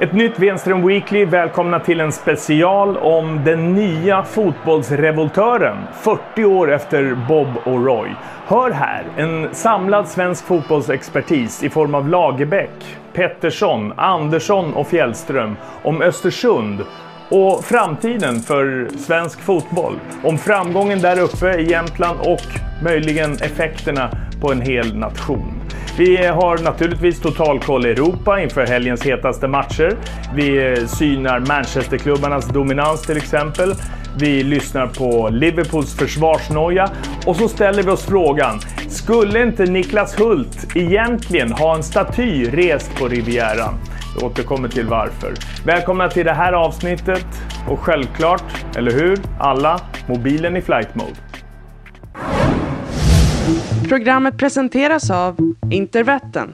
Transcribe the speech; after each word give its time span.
Ett 0.00 0.12
nytt 0.12 0.38
Wenström 0.38 0.86
Weekly. 0.86 1.24
Välkomna 1.24 1.80
till 1.80 2.00
en 2.00 2.12
special 2.12 2.96
om 2.96 3.44
den 3.44 3.74
nya 3.74 4.22
fotbollsrevoltören 4.22 5.76
40 6.02 6.44
år 6.44 6.72
efter 6.72 7.14
Bob 7.28 7.48
och 7.64 7.86
Roy. 7.86 8.10
Hör 8.46 8.70
här, 8.70 9.04
en 9.16 9.54
samlad 9.54 10.08
svensk 10.08 10.44
fotbollsexpertis 10.44 11.62
i 11.62 11.70
form 11.70 11.94
av 11.94 12.08
Lagerbäck, 12.08 12.98
Pettersson, 13.12 13.92
Andersson 13.96 14.74
och 14.74 14.86
Fjällström 14.86 15.56
om 15.82 16.02
Östersund 16.02 16.84
och 17.30 17.64
framtiden 17.64 18.40
för 18.40 18.88
svensk 18.98 19.40
fotboll. 19.40 20.00
Om 20.24 20.38
framgången 20.38 21.00
där 21.00 21.20
uppe 21.20 21.54
i 21.54 21.70
Jämtland 21.70 22.20
och 22.20 22.46
möjligen 22.82 23.32
effekterna 23.32 24.10
på 24.40 24.52
en 24.52 24.60
hel 24.60 24.96
nation. 24.96 25.54
Vi 25.98 26.26
har 26.26 26.58
naturligtvis 26.58 27.20
totalkoll 27.20 27.86
i 27.86 27.90
Europa 27.90 28.40
inför 28.40 28.66
helgens 28.66 29.02
hetaste 29.02 29.48
matcher. 29.48 29.96
Vi 30.34 30.76
synar 30.86 31.40
Manchesterklubbarnas 31.40 32.48
dominans 32.48 33.02
till 33.02 33.16
exempel. 33.16 33.74
Vi 34.18 34.42
lyssnar 34.42 34.86
på 34.86 35.28
Liverpools 35.28 35.96
försvarsnoja 35.96 36.90
och 37.26 37.36
så 37.36 37.48
ställer 37.48 37.82
vi 37.82 37.90
oss 37.90 38.06
frågan, 38.06 38.60
skulle 38.88 39.42
inte 39.42 39.64
Niklas 39.64 40.20
Hult 40.20 40.76
egentligen 40.76 41.52
ha 41.52 41.76
en 41.76 41.82
staty 41.82 42.44
rest 42.44 42.90
på 42.98 43.08
Rivieran? 43.08 43.74
Jag 44.14 44.24
återkommer 44.24 44.68
till 44.68 44.86
varför. 44.86 45.34
Välkomna 45.64 46.08
till 46.08 46.26
det 46.26 46.32
här 46.32 46.52
avsnittet 46.52 47.26
och 47.68 47.80
självklart, 47.80 48.44
eller 48.76 48.90
hur, 48.90 49.18
alla, 49.38 49.80
mobilen 50.08 50.56
i 50.56 50.62
flight 50.62 50.94
mode. 50.94 51.16
Programmet 53.88 54.38
presenteras 54.38 55.10
av 55.10 55.54
Intervetten. 55.70 56.52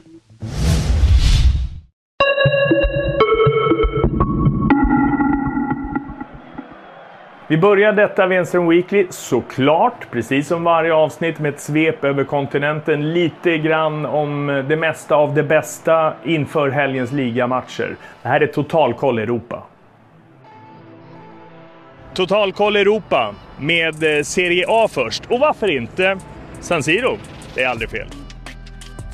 Vi 7.49 7.57
börjar 7.57 7.93
detta 7.93 8.27
Wenström 8.27 8.67
Weekly 8.67 9.07
såklart, 9.09 10.11
precis 10.11 10.47
som 10.47 10.63
varje 10.63 10.93
avsnitt, 10.93 11.39
med 11.39 11.53
ett 11.53 11.59
svep 11.59 12.03
över 12.03 12.23
kontinenten. 12.23 13.13
Lite 13.13 13.57
grann 13.57 14.05
om 14.05 14.63
det 14.69 14.75
mesta 14.75 15.15
av 15.15 15.33
det 15.33 15.43
bästa 15.43 16.13
inför 16.23 16.69
helgens 16.69 17.11
ligamatcher. 17.11 17.95
Det 18.21 18.29
här 18.29 18.41
är 18.41 18.47
Totalkoll 18.47 19.19
Europa. 19.19 19.63
Totalkoll 22.13 22.75
Europa 22.75 23.35
med 23.59 24.17
eh, 24.17 24.23
Serie 24.23 24.65
A 24.67 24.87
först. 24.91 25.25
Och 25.25 25.39
varför 25.39 25.77
inte 25.77 26.17
San 26.59 26.83
Siro? 26.83 27.17
Det 27.55 27.63
är 27.63 27.69
aldrig 27.69 27.89
fel. 27.89 28.26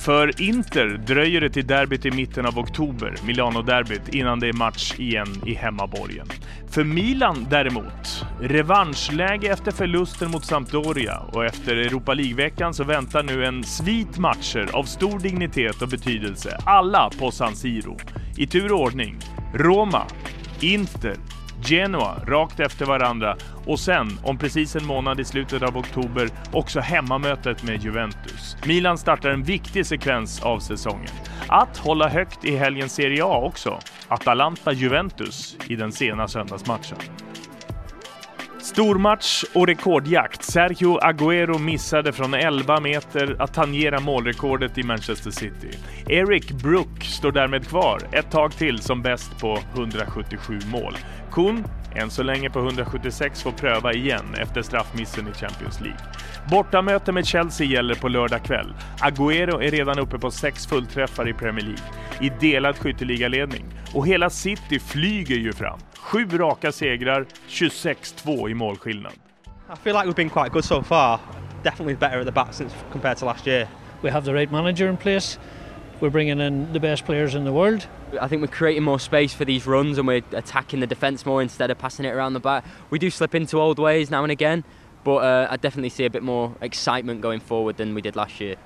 För 0.06 0.42
Inter 0.42 0.88
dröjer 0.88 1.42
det 1.42 1.50
till 1.50 1.68
derbyt 1.68 2.06
i 2.06 2.12
mitten 2.12 2.46
av 2.46 2.60
oktober, 2.60 3.16
Milano-derbyt, 3.26 4.16
innan 4.16 4.40
det 4.40 4.48
är 4.48 4.54
match 4.54 4.94
igen 4.98 5.28
i 5.46 5.54
hemmaborgen. 5.54 6.28
För 6.70 6.84
Milan 6.84 7.48
däremot, 7.50 8.26
revanschläge 8.42 9.52
efter 9.52 9.72
förlusten 9.72 10.32
mot 10.32 10.46
Sampdoria 10.46 11.20
och 11.20 11.46
efter 11.46 11.76
Europa 11.76 12.14
League-veckan 12.14 12.74
så 12.74 12.84
väntar 12.84 13.24
nu 13.24 13.46
en 13.46 13.64
svit 13.64 14.18
matcher 14.18 14.70
av 14.74 14.84
stor 14.84 15.20
dignitet 15.20 15.82
och 15.82 15.88
betydelse, 15.88 16.58
alla 16.66 17.10
på 17.20 17.32
San 17.32 17.56
Siro. 17.56 17.98
I 18.38 18.48
tur 18.48 18.72
och 18.72 18.80
ordning, 18.80 19.20
Roma, 19.54 20.04
Inter, 20.62 21.16
Genoa 21.66 22.16
rakt 22.28 22.60
efter 22.60 22.86
varandra 22.86 23.38
och 23.66 23.80
sen, 23.80 24.20
om 24.24 24.38
precis 24.38 24.76
en 24.76 24.86
månad 24.86 25.20
i 25.20 25.26
slutet 25.26 25.64
av 25.64 25.78
oktober, 25.78 26.30
också 26.52 26.80
hemmamötet 26.80 27.64
med 27.64 27.84
Juventus. 27.84 28.58
Milan 28.66 28.98
startar 28.98 29.30
en 29.30 29.44
viktig 29.44 29.86
sekvens 29.86 30.44
av 30.44 30.60
säsongen. 30.60 31.12
Att 31.48 31.78
hålla 31.78 32.10
högt 32.10 32.46
i 32.46 32.56
helgens 32.56 32.94
Serie 32.94 33.24
A 33.24 33.42
också. 33.44 33.80
Atalanta-Juventus 34.08 35.58
i 35.68 35.76
den 35.76 35.92
sena 35.92 36.28
söndagsmatchen. 36.28 36.98
Stormatch 38.64 39.44
och 39.54 39.68
rekordjakt. 39.68 40.44
Sergio 40.44 41.00
Agüero 41.00 41.60
missade 41.60 42.14
från 42.14 42.34
11 42.34 42.80
meter 42.80 43.36
att 43.40 43.54
tangera 43.54 44.00
målrekordet 44.00 44.78
i 44.78 44.84
Manchester 44.84 45.32
City. 45.32 45.78
Eric 46.08 46.52
Brook 46.52 47.04
står 47.04 47.32
därmed 47.32 47.68
kvar 47.68 48.02
ett 48.12 48.32
tag 48.32 48.54
till 48.54 48.80
som 48.80 49.02
bäst 49.02 49.40
på 49.40 49.60
177 49.74 50.60
mål. 50.72 50.94
Kun, 51.32 51.64
än 51.96 52.10
så 52.10 52.24
länge 52.24 52.50
på 52.50 52.60
176, 52.60 53.44
får 53.44 53.52
pröva 53.52 53.94
igen 53.94 54.36
efter 54.42 54.62
straffmissen 54.62 55.28
i 55.28 55.34
Champions 55.34 55.82
League. 55.82 56.02
Bortamöte 56.50 57.12
med 57.12 57.26
Chelsea 57.26 57.68
gäller 57.68 57.96
på 57.96 58.08
lördag 58.08 58.44
kväll. 58.44 58.74
Agüero 59.00 59.64
är 59.64 59.72
redan 59.72 60.00
uppe 60.00 60.20
på 60.20 60.32
sex 60.32 60.68
fullträffar 60.68 61.30
i 61.30 61.34
Premier 61.34 61.66
League, 61.66 61.86
i 62.22 62.30
delad 62.40 62.78
skytteligaledning. 62.78 63.66
Och 63.94 64.08
hela 64.08 64.30
City 64.30 64.80
flyger 64.80 65.36
ju 65.36 65.54
fram. 65.54 65.80
Sju 66.14 66.38
raka 66.38 66.72
segrar, 66.72 67.26
26-2 67.50 68.50
i 68.50 68.54
målskillnad. 68.54 69.16
I 69.70 69.76
feel 69.76 69.96
like 69.96 70.06
we've 70.06 70.16
been 70.16 70.30
quite 70.30 70.52
good 70.52 70.64
so 70.64 70.84
far. 70.84 71.20
Definitely 71.64 71.96
better 71.96 72.20
at 72.20 72.26
the 72.26 72.32
back 72.32 72.54
since 72.54 72.72
compared 72.92 73.18
to 73.18 73.26
last 73.26 73.48
year. 73.48 73.68
We 74.04 74.12
have 74.12 74.24
the 74.24 74.32
right 74.32 74.52
manager 74.52 74.88
in 74.90 74.98
place. 74.98 75.40
We're 76.02 76.12
bringing 76.12 76.40
in 76.40 76.72
the 76.72 76.80
best 76.80 77.06
players 77.06 77.34
in 77.34 77.46
the 77.46 77.52
world. 77.52 77.88
I 78.22 78.28
think 78.28 78.44
we're 78.44 78.58
creating 78.60 78.84
more 78.84 79.00
space 79.00 79.34
for 79.34 79.44
these 79.44 79.66
runs 79.66 79.98
and 79.98 80.08
we're 80.08 80.22
attacking 80.34 80.82
the 80.82 80.88
defence 80.88 81.26
more 81.26 81.42
instead 81.42 81.72
of 81.72 81.80
passing 81.80 82.06
it 82.06 82.14
around 82.14 82.34
the 82.34 82.40
back. 82.40 82.64
We 82.92 83.00
do 83.00 83.10
slip 83.10 83.34
into 83.34 83.58
old 83.58 83.80
ways 83.80 84.12
now 84.12 84.22
and 84.22 84.32
again, 84.32 84.64
but 85.04 85.16
uh, 85.16 85.48
I 85.50 85.58
definitely 85.58 85.90
see 85.90 86.06
a 86.06 86.12
bit 86.12 86.22
more 86.22 86.56
excitement 86.62 87.22
going 87.22 87.40
forward 87.40 87.78
than 87.78 87.96
we 87.96 88.04
did 88.04 88.16
last 88.16 88.40
year. 88.40 88.58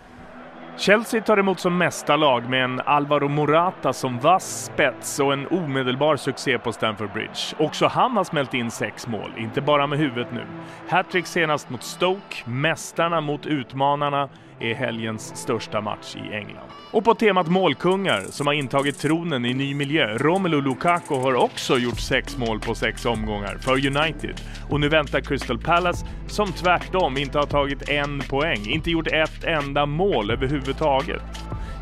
Chelsea 0.79 1.21
tar 1.21 1.37
emot 1.37 1.59
som 1.59 1.77
mästarlag 1.77 2.49
med 2.49 2.63
en 2.63 2.81
Alvaro 2.85 3.27
Morata 3.27 3.93
som 3.93 4.19
vass 4.19 4.65
spets 4.73 5.19
och 5.19 5.33
en 5.33 5.47
omedelbar 5.47 6.15
succé 6.15 6.57
på 6.57 6.71
Stamford 6.71 7.13
Bridge. 7.13 7.55
Också 7.57 7.87
han 7.87 8.17
har 8.17 8.23
smält 8.23 8.53
in 8.53 8.71
sex 8.71 9.07
mål, 9.07 9.31
inte 9.37 9.61
bara 9.61 9.87
med 9.87 9.99
huvudet 9.99 10.31
nu. 10.31 10.45
Hattrick 10.89 11.27
senast 11.27 11.69
mot 11.69 11.83
Stoke, 11.83 12.35
mästarna 12.45 13.21
mot 13.21 13.45
utmanarna 13.45 14.29
är 14.59 14.73
helgens 14.73 15.35
största 15.35 15.81
match 15.81 16.15
i 16.15 16.33
England. 16.33 16.69
Och 16.91 17.03
på 17.03 17.15
temat 17.15 17.47
målkungar 17.47 18.21
som 18.29 18.47
har 18.47 18.53
intagit 18.53 18.99
tronen 18.99 19.45
i 19.45 19.53
ny 19.53 19.75
miljö, 19.75 20.17
Romelu 20.17 20.61
Lukaku 20.61 21.15
har 21.15 21.33
också 21.33 21.77
gjort 21.77 21.99
sex 21.99 22.37
mål 22.37 22.59
på 22.59 22.75
sex 22.75 23.05
omgångar 23.05 23.57
för 23.57 23.71
United. 23.71 24.41
Och 24.69 24.79
nu 24.79 24.89
väntar 24.89 25.21
Crystal 25.21 25.59
Palace, 25.59 26.05
som 26.27 26.51
tvärtom 26.51 27.17
inte 27.17 27.37
har 27.37 27.45
tagit 27.45 27.89
en 27.89 28.19
poäng, 28.19 28.65
inte 28.67 28.91
gjort 28.91 29.07
ett 29.07 29.43
enda 29.43 29.85
mål 29.85 30.31
överhuvudtaget. 30.31 31.23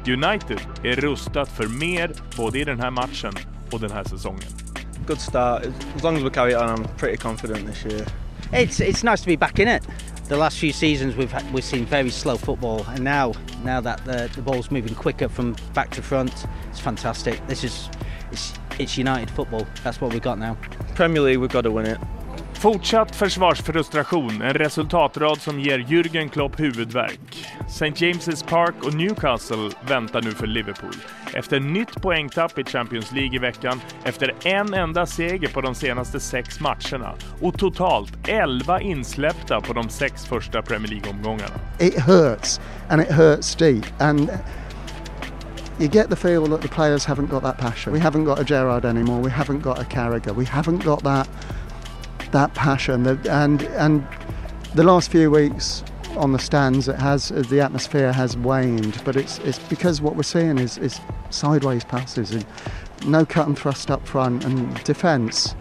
United 0.08 0.60
är 0.84 0.96
rustat 0.96 1.50
för 1.50 1.68
mer 1.68 2.12
både 2.38 2.60
i 2.60 2.64
den 2.64 2.80
här 2.80 2.92
matchen 2.92 3.34
och 3.72 3.80
den 3.80 3.92
här 3.92 4.04
säsongen. 4.04 4.50
Good 5.08 5.20
start. 5.20 5.66
As 5.96 6.04
long 6.04 6.16
as 6.16 6.24
we 6.24 6.30
carry 6.30 6.56
on, 6.56 6.62
I'm 6.62 6.88
pretty 6.98 7.18
confident 7.18 7.68
this 7.68 7.86
year. 7.86 8.08
It's 8.52 8.80
it's 8.80 9.04
nice 9.04 9.24
to 9.24 9.30
be 9.30 9.38
back 9.38 9.60
in 9.60 9.68
it. 9.68 9.88
The 10.28 10.38
last 10.38 10.58
few 10.58 10.74
seasons 10.74 11.16
we've 11.16 11.32
had, 11.32 11.52
we've 11.54 11.64
seen 11.64 11.86
very 11.86 12.10
slow 12.10 12.36
football, 12.36 12.84
and 12.88 13.04
now 13.04 13.34
now 13.64 13.80
that 13.82 14.04
the, 14.06 14.28
the 14.34 14.42
ball's 14.42 14.72
moving 14.72 14.96
quicker 14.96 15.30
from 15.30 15.56
back 15.76 15.92
to 15.92 16.02
front, 16.02 16.46
it's 16.70 16.80
fantastic. 16.80 17.46
This 17.46 17.64
is 17.64 17.90
it's, 18.32 18.54
it's 18.80 18.98
United 18.98 19.30
football. 19.30 19.68
That's 19.84 20.02
what 20.02 20.12
we've 20.12 20.24
got 20.24 20.40
now. 20.40 20.58
Premier 20.96 21.22
League, 21.22 21.38
we've 21.38 21.52
got 21.52 21.62
to 21.62 21.72
win 21.72 21.86
it. 21.86 22.00
Fortsatt 22.66 23.16
försvarsfrustration, 23.16 24.42
en 24.42 24.54
resultatrad 24.54 25.42
som 25.42 25.60
ger 25.60 25.80
Jürgen 25.80 26.30
Klopp 26.30 26.60
huvudvärk. 26.60 27.48
St. 27.68 27.86
James's 27.86 28.48
Park 28.48 28.76
och 28.86 28.94
Newcastle 28.94 29.70
väntar 29.88 30.22
nu 30.22 30.32
för 30.32 30.48
Liverpool. 30.48 30.96
Efter 31.34 31.60
nytt 31.60 32.02
poängtapp 32.02 32.60
i 32.60 32.64
Champions 32.64 33.12
League 33.12 33.36
i 33.36 33.40
veckan, 33.40 33.82
efter 34.04 34.34
en 34.44 34.74
enda 34.74 35.06
seger 35.06 35.48
på 35.48 35.62
de 35.62 35.76
senaste 35.76 36.20
sex 36.20 36.60
matcherna 36.60 37.14
och 37.42 37.58
totalt 37.58 38.28
11 38.28 38.82
insläppta 38.82 39.62
på 39.62 39.74
de 39.74 39.90
sex 39.90 40.26
första 40.26 40.62
Premier 40.62 40.92
League-omgångarna. 40.92 41.56
It 41.80 42.00
hurts 42.00 42.62
and 42.90 43.02
it 43.02 43.12
hurts 43.12 43.56
deep 43.56 43.86
and 44.00 44.30
you 45.80 45.90
get 45.92 46.10
the 46.10 46.16
feel 46.16 46.48
that 46.48 46.62
the 46.62 46.68
players 46.68 47.08
haven't 47.08 47.30
got 47.30 47.44
that 47.44 47.58
passion. 47.58 47.94
We 47.94 48.00
haven't 48.00 48.26
got 48.26 48.40
a 48.40 48.44
Gerrard 48.44 48.86
anymore. 48.86 49.24
We 49.24 49.32
haven't 49.32 49.62
got 49.62 49.80
a 49.80 49.84
Carragher. 49.84 50.34
We 50.34 50.46
haven't 50.46 50.84
got 50.86 51.04
that 51.04 51.28
that 52.36 52.54
passion. 52.54 53.08
And 53.08 53.64
and 53.64 54.06
the 54.76 54.84
last 54.84 55.10
few 55.10 55.32
weeks 55.32 55.84
on 56.18 56.34
the 56.34 56.40
stands, 56.40 56.88
it 56.88 57.00
has 57.00 57.30
the 57.30 57.62
atmosphere 57.62 58.12
has 58.12 58.36
waned. 58.38 59.02
But 59.06 59.16
it's 59.16 59.40
it's 59.40 59.60
because 59.60 60.02
what 60.02 60.16
we're 60.16 60.24
seeing 60.24 60.60
is 60.60 60.78
is 60.78 61.00
sideways 61.30 61.86
passes 61.86 62.32
and 62.32 62.46
no 63.06 63.26
cut 63.26 63.48
and 63.48 63.58
thrust 63.58 63.90
up 63.90 64.06
front 64.06 64.44
and 64.44 64.84
defence. 64.84 65.56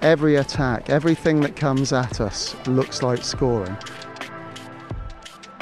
Every 0.00 0.36
attack, 0.36 0.90
everything 0.90 1.40
that 1.40 1.54
comes 1.56 1.92
at 1.92 2.20
us 2.20 2.56
looks 2.66 3.02
like 3.02 3.22
scoring. 3.22 3.76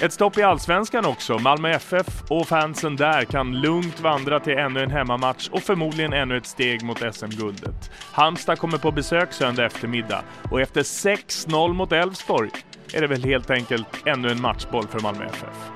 Ett 0.03 0.13
stopp 0.13 0.39
i 0.39 0.43
Allsvenskan 0.43 1.07
också. 1.07 1.39
Malmö 1.39 1.71
FF 1.71 2.23
och 2.29 2.49
fansen 2.49 2.97
där 2.97 3.25
kan 3.25 3.61
lugnt 3.61 4.01
vandra 4.01 4.41
till 4.41 4.59
ännu 4.59 4.83
en 4.83 4.91
hemmamatch 4.91 5.49
och 5.49 5.63
förmodligen 5.63 6.13
ännu 6.13 6.37
ett 6.37 6.47
steg 6.47 6.83
mot 6.83 7.15
SM-guldet. 7.15 7.91
Halmstad 8.13 8.59
kommer 8.59 8.79
på 8.79 8.93
besök 8.93 9.33
söndag 9.33 9.67
eftermiddag 9.67 10.23
och 10.51 10.61
efter 10.61 10.83
6-0 10.83 11.73
mot 11.73 11.93
Elfsborg 11.93 12.51
är 12.95 13.01
det 13.01 13.07
väl 13.07 13.25
helt 13.25 13.51
enkelt 13.51 14.07
ännu 14.07 14.29
en 14.29 14.41
matchboll 14.41 14.87
för 14.87 15.01
Malmö 15.01 15.25
FF. 15.25 15.71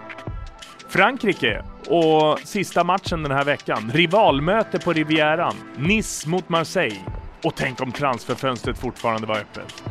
Frankrike 0.88 1.64
och 1.88 2.38
sista 2.38 2.84
matchen 2.84 3.22
den 3.22 3.32
här 3.32 3.44
veckan. 3.44 3.90
Rivalmöte 3.94 4.78
på 4.78 4.92
Rivieran. 4.92 5.54
Nice 5.76 6.28
mot 6.28 6.48
Marseille. 6.48 7.00
Och 7.42 7.54
tänk 7.54 7.80
om 7.80 7.92
transferfönstret 7.92 8.78
fortfarande 8.78 9.26
var 9.26 9.36
öppet. 9.36 9.84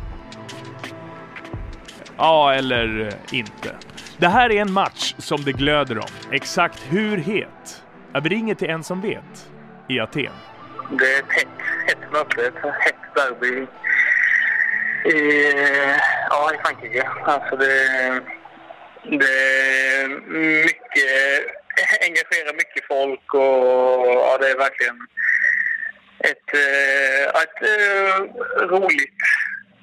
Ja, 2.16 2.54
eller 2.54 3.12
inte. 3.32 3.76
Det 4.18 4.28
här 4.28 4.52
är 4.52 4.60
en 4.60 4.72
match 4.72 5.14
som 5.18 5.44
det 5.44 5.52
glöder 5.52 5.98
om. 5.98 6.32
Exakt 6.32 6.82
hur 6.90 7.16
het? 7.16 7.82
Vi 8.22 8.28
ringer 8.28 8.54
till 8.54 8.70
en 8.70 8.84
som 8.84 9.00
vet. 9.00 9.48
I 9.88 10.00
Aten. 10.00 10.32
Det 10.90 11.14
är 11.14 11.18
ett 11.18 11.32
hett, 11.32 11.48
hett 11.86 12.12
möte, 12.12 12.46
ett 12.46 12.54
hett 12.80 13.14
derby 13.14 13.66
i, 15.04 15.52
ja, 16.30 16.54
i 16.54 16.58
Frankrike. 16.58 17.08
Alltså 17.24 17.56
det, 17.56 18.20
det 19.02 19.34
är 19.94 20.08
mycket, 20.64 21.46
engagerar 22.00 22.54
mycket 22.54 22.86
folk 22.88 23.34
och 23.34 24.06
ja, 24.06 24.38
det 24.40 24.50
är 24.50 24.58
verkligen 24.58 25.06
ett, 26.18 26.54
eh, 26.54 27.42
ett, 27.42 27.62
ett 27.62 28.70
roligt, 28.70 29.18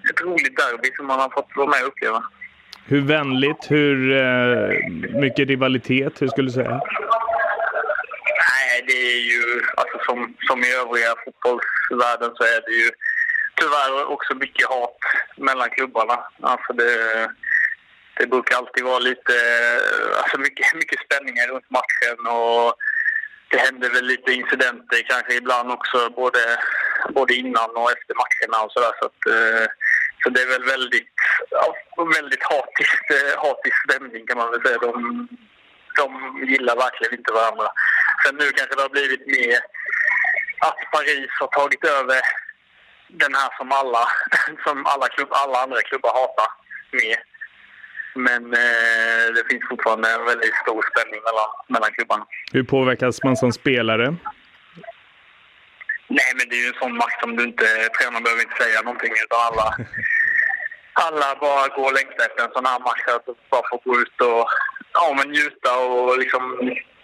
ett 0.10 0.22
roligt 0.22 0.58
derby 0.58 0.90
som 0.96 1.08
man 1.08 1.20
har 1.20 1.30
fått 1.30 1.56
vara 1.56 1.68
med 1.68 1.82
och 1.82 1.88
uppleva. 1.88 2.24
Hur 2.86 3.02
vänligt, 3.02 3.72
hur 3.72 4.12
eh, 4.12 4.90
mycket 5.24 5.48
rivalitet, 5.48 6.22
hur 6.22 6.28
skulle 6.28 6.48
du 6.48 6.54
säga? 6.54 6.82
Nej, 8.50 8.84
det 8.88 9.02
är 9.14 9.22
ju, 9.32 9.62
alltså 9.78 9.98
som, 10.06 10.36
som 10.48 10.60
i 10.64 10.72
övriga 10.82 11.16
fotbollsvärlden 11.26 12.32
så 12.36 12.44
är 12.44 12.62
det 12.68 12.76
ju 12.84 12.90
tyvärr 13.56 14.06
också 14.12 14.36
mycket 14.36 14.68
hat 14.68 14.98
mellan 15.38 15.70
klubbarna. 15.70 16.20
Alltså 16.42 16.74
det, 16.74 16.94
det 18.18 18.28
brukar 18.28 18.58
alltid 18.58 18.84
vara 18.84 19.00
lite, 19.00 19.34
alltså 20.18 20.38
mycket, 20.38 20.66
mycket 20.76 21.00
spänningar 21.06 21.48
runt 21.48 21.70
matchen 21.70 22.20
och 22.28 22.76
det 23.52 23.58
händer 23.58 23.90
väl 23.90 24.06
lite 24.06 24.34
incidenter 24.34 25.02
kanske 25.10 25.34
ibland 25.34 25.72
också 25.72 26.10
både, 26.10 26.40
både 27.10 27.34
innan 27.34 27.70
och 27.76 27.92
efter 27.92 28.14
matcherna 28.22 28.66
och 28.66 28.72
sådär. 28.72 28.94
Så 29.00 29.06
att, 29.06 29.22
eh, 29.36 29.66
så 30.24 30.30
det 30.30 30.42
är 30.42 30.48
väl 30.48 30.64
väldigt, 30.64 31.14
ja, 31.50 31.76
väldigt 32.18 32.44
hatisk, 32.44 33.02
eh, 33.18 33.34
hatisk 33.46 33.78
stämning 33.86 34.28
kan 34.28 34.38
man 34.38 34.52
väl 34.52 34.62
säga. 34.66 34.78
De, 34.78 35.28
de 36.00 36.08
gillar 36.52 36.76
verkligen 36.76 37.14
inte 37.20 37.34
varandra. 37.34 37.68
Sen 38.24 38.36
nu 38.36 38.46
kanske 38.52 38.76
det 38.76 38.82
har 38.82 38.98
blivit 38.98 39.28
mer 39.28 39.60
att 40.68 40.80
Paris 40.92 41.32
har 41.40 41.48
tagit 41.48 41.86
över 41.86 42.22
den 43.08 43.34
här 43.36 43.50
som 43.58 43.72
alla, 43.72 44.04
som 44.66 44.86
alla, 44.86 45.08
klubb, 45.08 45.30
alla 45.32 45.58
andra 45.64 45.82
klubbar 45.82 46.12
hatar 46.20 46.50
mer. 46.92 47.20
Men 48.16 48.44
eh, 48.54 49.26
det 49.36 49.44
finns 49.50 49.64
fortfarande 49.70 50.10
en 50.12 50.26
väldigt 50.26 50.56
stor 50.56 50.84
spänning 50.92 51.22
mellan, 51.28 51.50
mellan 51.68 51.92
klubbarna. 51.92 52.26
Hur 52.54 52.64
påverkas 52.64 53.24
man 53.24 53.38
som 53.38 53.52
spelare? 53.52 54.16
Nej, 56.18 56.32
men 56.38 56.46
det 56.50 56.56
är 56.56 56.64
ju 56.66 56.72
en 56.74 56.82
sån 56.84 56.96
match 57.02 57.18
som 57.22 57.36
du 57.36 57.44
inte... 57.44 57.66
Tränaren 57.96 58.24
behöver 58.24 58.44
inte 58.44 58.62
säga 58.64 58.82
någonting 58.82 59.14
utan 59.24 59.40
alla, 59.50 59.68
alla 61.06 61.28
bara 61.46 61.68
går 61.78 61.92
längtar 62.00 62.26
efter 62.28 62.42
en 62.44 62.56
sån 62.56 62.70
här 62.72 62.80
match. 62.88 63.04
Att 63.16 63.28
bara 63.52 63.66
få 63.70 63.78
gå 63.86 63.94
ut 64.04 64.18
och 64.30 64.46
ja, 64.98 65.06
men 65.18 65.28
njuta 65.32 65.72
och 65.86 66.18
liksom... 66.24 66.44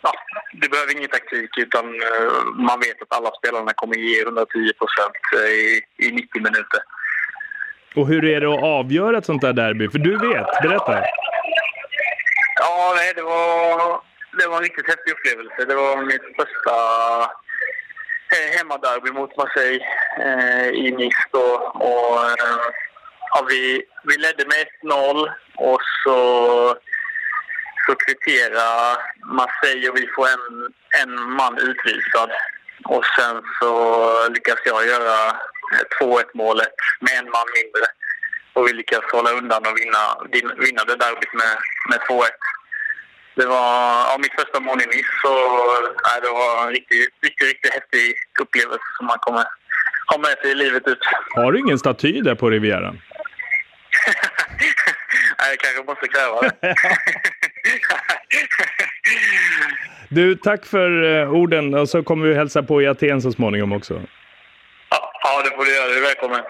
Ja, 0.01 0.13
det 0.62 0.69
behöver 0.69 0.98
ingen 0.98 1.09
taktik 1.18 1.51
utan 1.57 1.86
uh, 1.86 2.44
man 2.69 2.80
vet 2.80 3.01
att 3.01 3.18
alla 3.18 3.31
spelarna 3.39 3.74
kommer 3.74 3.95
ge 3.95 4.21
110 4.21 4.74
procent 4.80 5.21
i, 5.57 5.81
i 6.06 6.12
90 6.12 6.42
minuter. 6.48 6.81
Och 7.95 8.07
hur 8.07 8.25
är 8.25 8.42
det 8.42 8.54
att 8.54 8.63
avgöra 8.63 9.18
ett 9.18 9.25
sånt 9.25 9.42
där 9.42 9.54
derby? 9.54 9.89
För 9.89 10.00
du 10.00 10.18
vet, 10.18 10.50
berätta. 10.62 10.94
Ja, 12.59 12.94
nej, 12.95 13.13
det 13.15 13.21
var, 13.21 14.01
det 14.39 14.48
var 14.48 14.57
en 14.57 14.63
riktigt 14.63 14.88
häftig 14.88 15.12
upplevelse. 15.12 15.65
Det 15.65 15.75
var 15.75 16.06
mitt 16.06 16.27
första 16.39 16.75
eh, 18.31 18.57
hemmaderby 18.57 19.12
mot 19.12 19.38
Marseille 19.38 19.85
eh, 20.19 20.68
i 20.69 20.91
Nice 20.91 21.27
då. 21.31 21.47
Och, 21.74 22.24
eh, 22.29 22.65
ja, 23.33 23.45
vi, 23.50 23.83
vi 24.03 24.18
ledde 24.18 24.45
med 24.45 24.68
1-0 24.83 25.31
och 25.57 25.81
så, 26.03 26.19
så 27.85 27.95
kvitterar 27.95 28.97
Marseille 29.24 29.89
och 29.89 29.97
vi 29.97 30.07
får 30.15 30.27
en, 30.27 30.74
en 31.01 31.31
man 31.31 31.57
utvisad. 31.57 32.31
Och 32.85 33.06
sen 33.06 33.41
så 33.59 34.30
lyckas 34.30 34.59
jag 34.65 34.88
göra 34.88 35.35
2-1 36.01 36.23
målet 36.33 36.73
med 37.00 37.13
en 37.19 37.30
man 37.30 37.47
mindre. 37.56 37.85
Och 38.53 38.68
vi 38.68 38.73
lyckas 38.73 39.12
hålla 39.12 39.31
undan 39.31 39.63
och 39.68 39.77
vinna, 39.77 40.03
vinna 40.57 40.83
det 40.83 40.95
derbyt 40.95 41.33
med, 41.33 41.57
med 41.89 42.00
2-1. 42.00 42.25
Det 43.37 43.45
var 43.45 43.67
ja, 44.09 44.17
mitt 44.19 44.33
första 44.39 44.59
mål 44.59 44.81
i 44.81 44.85
Nice 44.85 45.13
så 45.21 45.33
ja, 46.03 46.19
det 46.21 46.29
var 46.39 46.67
en 46.67 46.73
riktigt, 46.73 47.09
riktigt, 47.23 47.47
riktigt 47.47 47.73
häftig 47.73 48.15
upplevelse 48.41 48.87
som 48.97 49.06
man 49.06 49.19
kommer 49.19 49.44
ha 50.11 50.17
med 50.17 50.35
sig 50.41 50.51
i 50.51 50.56
livet 50.56 50.87
ut. 50.87 50.99
Har 51.35 51.51
du 51.51 51.59
ingen 51.59 51.79
staty 51.79 52.21
där 52.21 52.35
på 52.35 52.49
Rivieran? 52.49 52.94
Nej, 55.39 55.49
jag 55.49 55.59
kanske 55.59 55.83
måste 55.83 56.07
kräva 56.07 56.41
det. 56.41 56.51
du, 60.09 60.35
tack 60.35 60.65
för 60.65 61.03
eh, 61.03 61.33
orden 61.33 61.73
och 61.73 61.89
så 61.89 62.03
kommer 62.03 62.27
vi 62.27 62.35
hälsa 62.35 62.63
på 62.63 62.81
i 62.81 62.87
Aten 62.87 63.21
så 63.21 63.31
småningom 63.31 63.71
också. 63.71 63.94
Ja, 64.89 65.11
ja 65.23 65.41
det 65.44 65.56
får 65.56 65.65
du 65.65 65.75
göra. 65.75 65.87
Du 65.87 65.97
är 65.97 66.01
välkommen. 66.01 66.41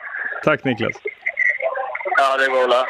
Tack 0.44 0.64
Niklas. 0.64 0.96
Ja, 2.18 2.38
det 2.38 2.48
går 2.48 2.68
bra. 2.68 2.86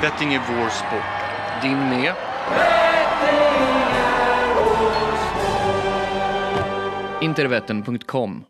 Betting 0.00 0.34
är 0.34 0.40
vår 0.48 0.68
sport. 0.68 1.62
Din 1.62 1.78
med. 1.88 2.12
Intervetten.com 7.20 8.44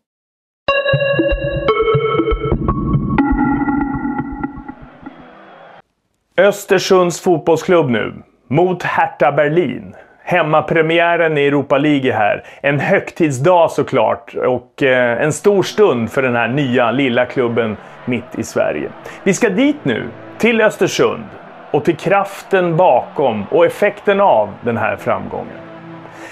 Östersunds 6.37 7.21
fotbollsklubb 7.21 7.89
nu, 7.89 8.13
mot 8.47 8.83
Hertha 8.83 9.31
Berlin. 9.31 9.95
Hemmapremiären 10.23 11.37
i 11.37 11.41
Europa 11.41 11.77
League 11.77 12.13
här. 12.13 12.43
En 12.61 12.79
högtidsdag 12.79 13.71
såklart 13.71 14.35
och 14.35 14.83
eh, 14.83 15.21
en 15.21 15.33
stor 15.33 15.63
stund 15.63 16.11
för 16.11 16.21
den 16.21 16.35
här 16.35 16.47
nya 16.47 16.91
lilla 16.91 17.25
klubben 17.25 17.77
mitt 18.05 18.39
i 18.39 18.43
Sverige. 18.43 18.91
Vi 19.23 19.33
ska 19.33 19.49
dit 19.49 19.85
nu, 19.85 20.09
till 20.37 20.61
Östersund 20.61 21.23
och 21.71 21.85
till 21.85 21.97
kraften 21.97 22.77
bakom 22.77 23.43
och 23.49 23.65
effekten 23.65 24.21
av 24.21 24.49
den 24.61 24.77
här 24.77 24.95
framgången. 24.95 25.57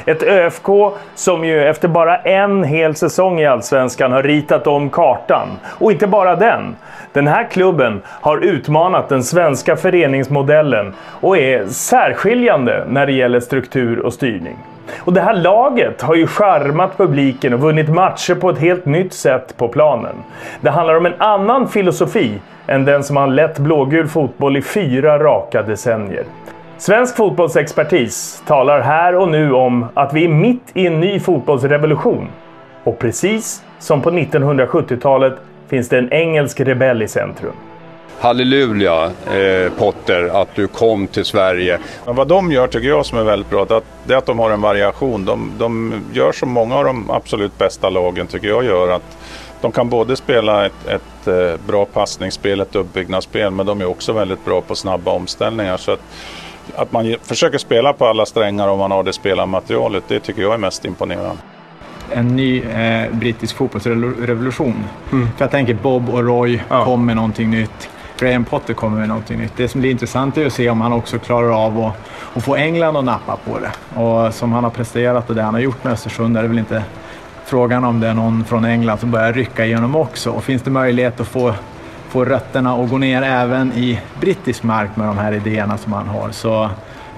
Ett 0.05 0.24
ÖFK 0.24 0.67
som 1.15 1.46
ju 1.46 1.67
efter 1.67 1.88
bara 1.88 2.17
en 2.17 2.63
hel 2.63 2.96
säsong 2.96 3.39
i 3.39 3.46
Allsvenskan 3.46 4.12
har 4.12 4.24
ritat 4.24 4.67
om 4.67 4.89
kartan. 4.89 5.48
Och 5.65 5.91
inte 5.91 6.08
bara 6.08 6.36
den. 6.36 6.75
Den 7.13 7.27
här 7.27 7.43
klubben 7.51 8.01
har 8.05 8.38
utmanat 8.38 9.10
den 9.10 9.24
svenska 9.24 9.75
föreningsmodellen 9.75 10.93
och 11.22 11.38
är 11.38 11.65
särskiljande 11.65 12.86
när 12.88 13.05
det 13.05 13.13
gäller 13.13 13.39
struktur 13.39 14.00
och 14.00 14.13
styrning. 14.13 14.58
Och 14.98 15.13
det 15.13 15.22
här 15.22 15.34
laget 15.34 16.01
har 16.01 16.15
ju 16.15 16.27
charmat 16.27 16.98
publiken 16.98 17.53
och 17.53 17.60
vunnit 17.60 17.89
matcher 17.89 18.36
på 18.36 18.50
ett 18.50 18.60
helt 18.60 18.86
nytt 18.86 19.13
sätt 19.13 19.58
på 19.58 19.67
planen. 19.67 20.15
Det 20.62 20.69
handlar 20.69 20.96
om 20.96 21.05
en 21.05 21.22
annan 21.22 21.67
filosofi 21.67 22.41
än 22.67 22.86
den 22.86 23.03
som 23.03 23.17
har 23.17 23.27
lett 23.27 23.60
blågul 23.60 24.08
fotboll 24.08 24.58
i 24.58 24.62
fyra 24.62 25.19
raka 25.19 25.62
decennier. 25.62 26.24
Svensk 26.77 27.15
fotbollsexpertis 27.15 28.43
talar 28.48 28.81
här 28.81 29.15
och 29.15 29.29
nu 29.29 29.53
om 29.53 29.86
att 29.93 30.13
vi 30.13 30.25
är 30.25 30.29
mitt 30.29 30.72
i 30.74 30.88
en 30.88 31.00
ny 31.00 31.19
fotbollsrevolution. 31.19 32.27
Och 32.84 33.00
precis 33.00 33.63
som 33.79 34.01
på 34.01 34.12
1970-talet 34.12 35.34
finns 35.67 35.89
det 35.89 35.98
en 35.98 36.13
engelsk 36.13 36.60
rebell 36.60 37.01
i 37.01 37.08
centrum. 37.08 37.53
Halleluja 38.20 39.06
eh, 39.06 39.72
Potter 39.78 40.42
att 40.42 40.56
du 40.56 40.68
kom 40.68 41.08
till 41.08 41.26
Sverige. 41.26 41.80
Men 42.06 42.16
vad 42.16 42.28
de 42.28 42.52
gör 42.52 42.68
tycker 42.68 42.88
jag 42.88 43.06
som 43.06 43.18
är 43.18 43.24
väldigt 43.24 43.50
bra, 43.50 43.82
det 44.06 44.14
är 44.14 44.18
att 44.18 44.26
de 44.26 44.40
har 44.40 44.52
en 44.52 44.62
variation. 44.62 45.26
De, 45.26 45.52
de 45.58 45.94
gör 46.14 46.32
som 46.32 46.50
många 46.50 46.76
av 46.76 46.84
de 46.84 47.10
absolut 47.10 47.58
bästa 47.58 47.90
lagen 47.90 48.28
tycker 48.28 48.48
jag 48.48 48.64
gör. 48.64 48.90
att 48.90 49.18
de 49.62 49.72
kan 49.72 49.90
både 49.90 50.16
spela 50.16 50.66
ett, 50.66 50.88
ett 50.88 51.28
eh, 51.28 51.68
bra 51.68 51.86
passningsspel, 51.86 52.60
ett 52.60 52.76
uppbyggnadsspel, 52.76 53.52
men 53.52 53.66
de 53.66 53.82
är 53.82 53.86
också 53.86 54.14
väldigt 54.14 54.46
bra 54.46 54.62
på 54.62 54.76
snabba 54.76 55.12
omställningar. 55.12 55.78
Så 55.78 55.92
att, 55.92 56.02
att 56.76 56.92
man 56.92 57.16
försöker 57.24 57.58
spela 57.58 57.94
på 57.94 58.06
alla 58.06 58.26
strängar 58.26 58.68
om 58.68 58.80
man 58.80 58.92
har 58.92 59.04
det 59.04 59.14
spelarmaterialet, 59.14 60.04
det 60.08 60.20
tycker 60.20 60.42
jag 60.42 60.54
är 60.54 60.58
mest 60.58 60.86
imponerande 60.86 61.42
en 62.12 62.36
ny 62.36 62.62
eh, 62.62 63.12
brittisk 63.12 63.56
fotbollsrevolution. 63.56 64.86
Mm. 65.12 65.28
För 65.38 65.44
jag 65.44 65.52
tänker 65.52 65.74
Bob 65.74 66.10
och 66.10 66.24
Roy 66.24 66.62
ja. 66.70 66.86
kom 66.86 67.06
med 67.06 67.16
någonting 67.16 67.50
nytt. 67.50 67.90
Graham 68.20 68.46
Potter 68.46 68.74
kommer 68.74 69.00
med 69.00 69.08
någonting 69.08 69.38
nytt. 69.38 69.54
Det 69.58 69.68
som 69.68 69.82
blir 69.82 69.92
intressant 69.92 70.38
är 70.38 70.46
att 70.46 70.54
se 70.54 70.70
om 70.70 70.82
han 70.82 70.94
också 70.94 71.20
klarar 71.20 71.66
av 71.66 71.80
att, 71.80 71.96
att 72.34 72.44
få 72.44 72.56
England 72.56 72.98
att 72.98 73.06
nappa 73.06 73.38
på 73.46 73.60
det. 73.60 74.00
Och 74.00 74.34
som 74.34 74.52
han 74.52 74.64
har 74.64 74.72
presterat 74.72 75.30
och 75.30 75.36
det 75.36 75.42
han 75.42 75.54
har 75.54 75.62
gjort 75.62 75.84
med 75.84 75.94
Östersund 75.94 76.38
är 76.38 76.42
det 76.42 76.48
väl 76.48 76.60
inte 76.60 76.84
frågan 77.46 77.84
om 77.84 78.00
det 78.00 78.08
är 78.08 78.14
någon 78.14 78.46
från 78.46 78.66
England 78.66 78.98
som 78.98 79.12
börjar 79.12 79.34
rycka 79.34 79.66
igenom 79.66 79.96
också. 79.96 80.32
Och 80.32 80.44
finns 80.44 80.62
det 80.62 80.72
möjlighet 80.72 81.20
att 81.20 81.28
få, 81.28 81.54
få 82.10 82.26
rötterna 82.26 82.74
att 82.74 82.90
gå 82.90 82.98
ner 82.98 83.22
även 83.22 83.74
i 83.74 84.00
brittisk 84.20 84.64
mark 84.64 84.96
med 84.96 85.08
de 85.08 85.18
här 85.18 85.34
idéerna 85.34 85.78
som 85.78 85.94
han 85.94 86.08
har 86.08 86.32
så 86.32 86.70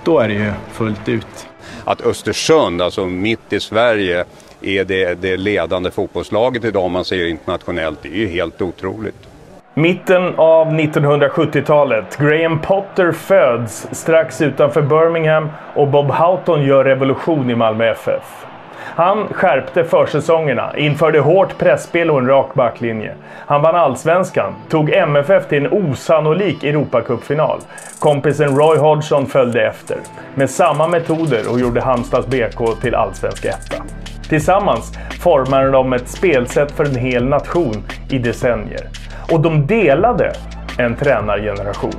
då 0.03 0.19
är 0.19 0.27
det 0.27 0.33
ju 0.33 0.51
fullt 0.71 1.09
ut. 1.09 1.47
Att 1.83 2.01
Östersund, 2.01 2.81
alltså 2.81 3.05
mitt 3.05 3.53
i 3.53 3.59
Sverige, 3.59 4.25
är 4.61 4.85
det, 4.85 5.21
det 5.21 5.37
ledande 5.37 5.91
fotbollslaget 5.91 6.63
idag 6.63 6.85
om 6.85 6.91
man 6.91 7.05
ser 7.05 7.27
internationellt. 7.27 7.99
Det 8.01 8.09
är 8.09 8.17
ju 8.17 8.27
helt 8.27 8.61
otroligt. 8.61 9.30
Mitten 9.73 10.33
av 10.35 10.67
1970-talet. 10.67 12.17
Graham 12.17 12.59
Potter 12.59 13.11
föds 13.11 13.87
strax 13.91 14.41
utanför 14.41 14.81
Birmingham 14.81 15.49
och 15.75 15.87
Bob 15.87 16.11
Houghton 16.11 16.63
gör 16.63 16.83
revolution 16.83 17.49
i 17.49 17.55
Malmö 17.55 17.85
FF. 17.85 18.45
Han 18.77 19.27
skärpte 19.27 19.83
försäsongerna, 19.83 20.77
införde 20.77 21.19
hårt 21.19 21.57
pressspel 21.57 22.11
och 22.11 22.19
en 22.19 22.27
rak 22.27 22.53
backlinje. 22.53 23.15
Han 23.45 23.61
vann 23.61 23.75
allsvenskan, 23.75 24.53
tog 24.69 24.89
MFF 24.89 25.47
till 25.47 25.65
en 25.65 25.73
osannolik 25.73 26.63
Europacupfinal. 26.63 27.59
Kompisen 27.99 28.57
Roy 28.57 28.77
Hodgson 28.77 29.25
följde 29.25 29.67
efter, 29.67 29.97
med 30.35 30.49
samma 30.49 30.87
metoder 30.87 31.51
och 31.51 31.59
gjorde 31.59 31.81
Halmstads 31.81 32.27
BK 32.27 32.81
till 32.81 32.95
allsvensk 32.95 33.45
etta. 33.45 33.83
Tillsammans 34.31 34.93
formade 35.19 35.71
de 35.71 35.93
ett 35.93 36.09
spelsätt 36.09 36.71
för 36.71 36.85
en 36.85 36.95
hel 36.95 37.25
nation 37.25 37.83
i 38.09 38.17
decennier. 38.17 38.89
Och 39.31 39.39
de 39.41 39.67
delade 39.67 40.33
en 40.77 40.95
tränargeneration. 40.95 41.93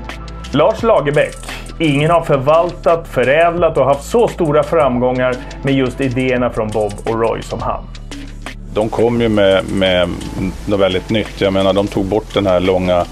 Lars 0.53 0.83
Lagerbäck, 0.83 1.37
ingen 1.79 2.11
har 2.11 2.23
förvaltat, 2.23 3.09
förädlat 3.09 3.79
och 3.79 3.85
haft 3.85 4.05
så 4.05 4.29
stora 4.29 4.62
framgångar 4.62 5.35
med 5.62 5.75
just 5.75 6.01
idéerna 6.01 6.51
från 6.51 6.69
Bob 6.69 6.93
och 7.07 7.21
Roy 7.21 7.43
som 7.43 7.62
han. 7.62 7.85
De 8.75 8.89
kom 8.89 9.21
ju 9.21 9.29
med, 9.29 9.65
med 9.73 10.09
något 10.67 10.81
väldigt 10.81 11.11
nytt. 11.11 11.41
Jag 11.41 11.53
menar, 11.53 11.73
de 11.73 11.87
tog 11.87 12.05
bort 12.05 12.35
den 12.35 12.47
här 12.47 12.61
långa 12.61 13.05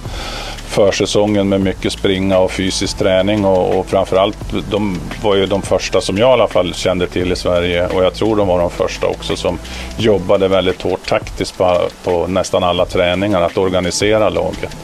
försäsongen 0.71 1.49
med 1.49 1.61
mycket 1.61 1.93
springa 1.93 2.39
och 2.39 2.53
fysisk 2.53 2.99
träning 2.99 3.45
och, 3.45 3.79
och 3.79 3.87
framförallt 3.87 4.39
de 4.71 5.01
var 5.23 5.35
ju 5.35 5.47
de 5.47 5.63
första 5.63 6.01
som 6.01 6.19
jag 6.19 6.31
i 6.31 6.33
alla 6.33 6.49
fall 6.49 6.75
kände 6.75 7.07
till 7.07 7.33
i 7.33 7.37
Sverige 7.37 7.87
och 7.87 8.05
jag 8.05 8.15
tror 8.15 8.37
de 8.37 8.49
var 8.49 8.59
de 8.59 8.71
första 8.71 9.07
också 9.07 9.37
som 9.37 9.59
jobbade 9.99 10.49
väldigt 10.49 10.83
hårt 10.83 11.09
taktiskt 11.09 11.59
på, 11.59 11.81
på 12.05 12.27
nästan 12.27 12.65
alla 12.65 12.87
träningar 12.87 13.43
att 13.43 13.59
organisera 13.59 14.29
laget. 14.29 14.77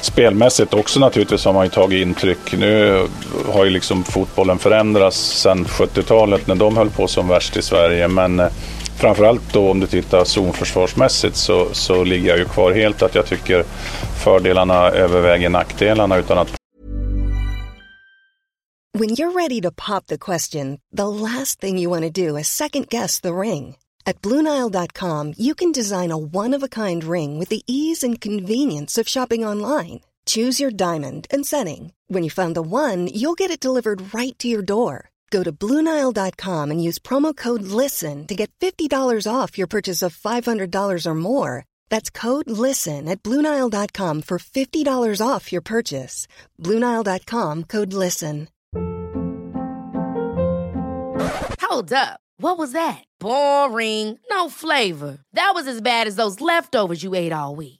Spelmässigt 0.00 0.74
också 0.74 1.00
naturligtvis 1.00 1.44
har 1.44 1.52
man 1.52 1.64
ju 1.64 1.70
tagit 1.70 2.02
intryck. 2.02 2.52
Nu 2.58 3.06
har 3.52 3.64
ju 3.64 3.70
liksom 3.70 4.04
fotbollen 4.04 4.58
förändrats 4.58 5.16
sedan 5.16 5.64
70-talet 5.64 6.46
när 6.46 6.54
de 6.54 6.76
höll 6.76 6.90
på 6.90 7.08
som 7.08 7.28
värst 7.28 7.56
i 7.56 7.62
Sverige 7.62 8.08
men 8.08 8.40
eh, 8.40 8.46
framförallt 9.00 9.52
då 9.52 9.70
om 9.70 9.80
du 9.80 9.86
tittar 9.86 10.24
zonförsvarsmässigt 10.24 11.36
så, 11.36 11.68
så 11.72 12.04
ligger 12.04 12.28
jag 12.28 12.38
ju 12.38 12.44
kvar 12.44 12.72
helt 12.72 13.02
att 13.02 13.14
jag 13.14 13.26
tycker 13.26 13.64
fördelarna 14.24 14.90
överväger 14.90 15.48
nackdelarna 15.48 16.16
utan 16.18 16.38
att 16.38 16.48
When 18.98 19.10
you're 19.10 19.32
ready 19.32 19.60
to 19.60 19.70
pop 19.70 20.06
the 20.06 20.18
question, 20.18 20.78
the 20.96 21.06
last 21.06 21.60
thing 21.60 21.78
you 21.78 21.90
want 21.90 22.14
to 22.14 22.26
do 22.26 22.38
is 22.38 22.48
second 22.48 22.88
guess 22.88 23.20
the 23.20 23.32
ring. 23.32 23.76
At 24.06 24.22
BlueNile.com 24.22 25.34
you 25.38 25.54
can 25.54 25.72
design 25.72 26.10
a 26.10 26.18
one-of-a-kind 26.32 27.04
ring 27.04 27.38
with 27.38 27.50
the 27.50 27.62
ease 27.66 28.06
and 28.06 28.20
convenience 28.20 29.00
of 29.00 29.08
shopping 29.08 29.46
online. 29.46 30.00
Choose 30.26 30.62
your 30.62 30.72
diamond 30.72 31.26
and 31.34 31.46
setting. 31.46 31.92
When 32.08 32.24
you 32.24 32.30
find 32.30 32.54
the 32.54 32.62
one, 32.62 33.08
you'll 33.08 33.38
get 33.38 33.50
it 33.50 33.66
delivered 33.66 34.14
right 34.14 34.38
to 34.38 34.48
your 34.48 34.62
door. 34.62 35.10
Go 35.30 35.44
to 35.44 35.52
Bluenile.com 35.52 36.70
and 36.70 36.82
use 36.82 36.98
promo 36.98 37.36
code 37.36 37.62
LISTEN 37.62 38.26
to 38.26 38.34
get 38.34 38.50
$50 38.60 39.26
off 39.32 39.56
your 39.56 39.68
purchase 39.68 40.02
of 40.02 40.16
$500 40.16 41.06
or 41.06 41.14
more. 41.14 41.64
That's 41.88 42.10
code 42.10 42.50
LISTEN 42.50 43.08
at 43.08 43.22
Bluenile.com 43.22 44.22
for 44.22 44.38
$50 44.38 45.26
off 45.26 45.52
your 45.52 45.62
purchase. 45.62 46.26
Bluenile.com 46.58 47.64
code 47.64 47.92
LISTEN. 47.92 48.48
Hold 51.62 51.92
up. 51.92 52.20
What 52.38 52.58
was 52.58 52.72
that? 52.72 53.04
Boring. 53.20 54.18
No 54.30 54.48
flavor. 54.48 55.18
That 55.34 55.52
was 55.54 55.68
as 55.68 55.80
bad 55.80 56.06
as 56.06 56.16
those 56.16 56.40
leftovers 56.40 57.02
you 57.02 57.14
ate 57.14 57.32
all 57.32 57.54
week. 57.54 57.79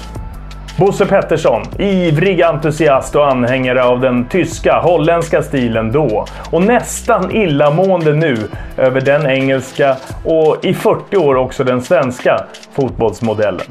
Bosse 0.81 1.05
Pettersson, 1.05 1.61
ivrig 1.79 2.41
entusiast 2.41 3.15
och 3.15 3.27
anhängare 3.27 3.83
av 3.83 3.99
den 3.99 4.25
tyska, 4.25 4.79
holländska 4.79 5.43
stilen 5.43 5.91
då. 5.91 6.25
Och 6.51 6.61
nästan 6.61 7.35
illamående 7.35 8.13
nu 8.13 8.37
över 8.77 9.01
den 9.01 9.25
engelska 9.27 9.97
och 10.25 10.65
i 10.65 10.73
40 10.73 11.17
år 11.17 11.35
också 11.35 11.63
den 11.63 11.81
svenska 11.81 12.45
fotbollsmodellen. 12.73 13.65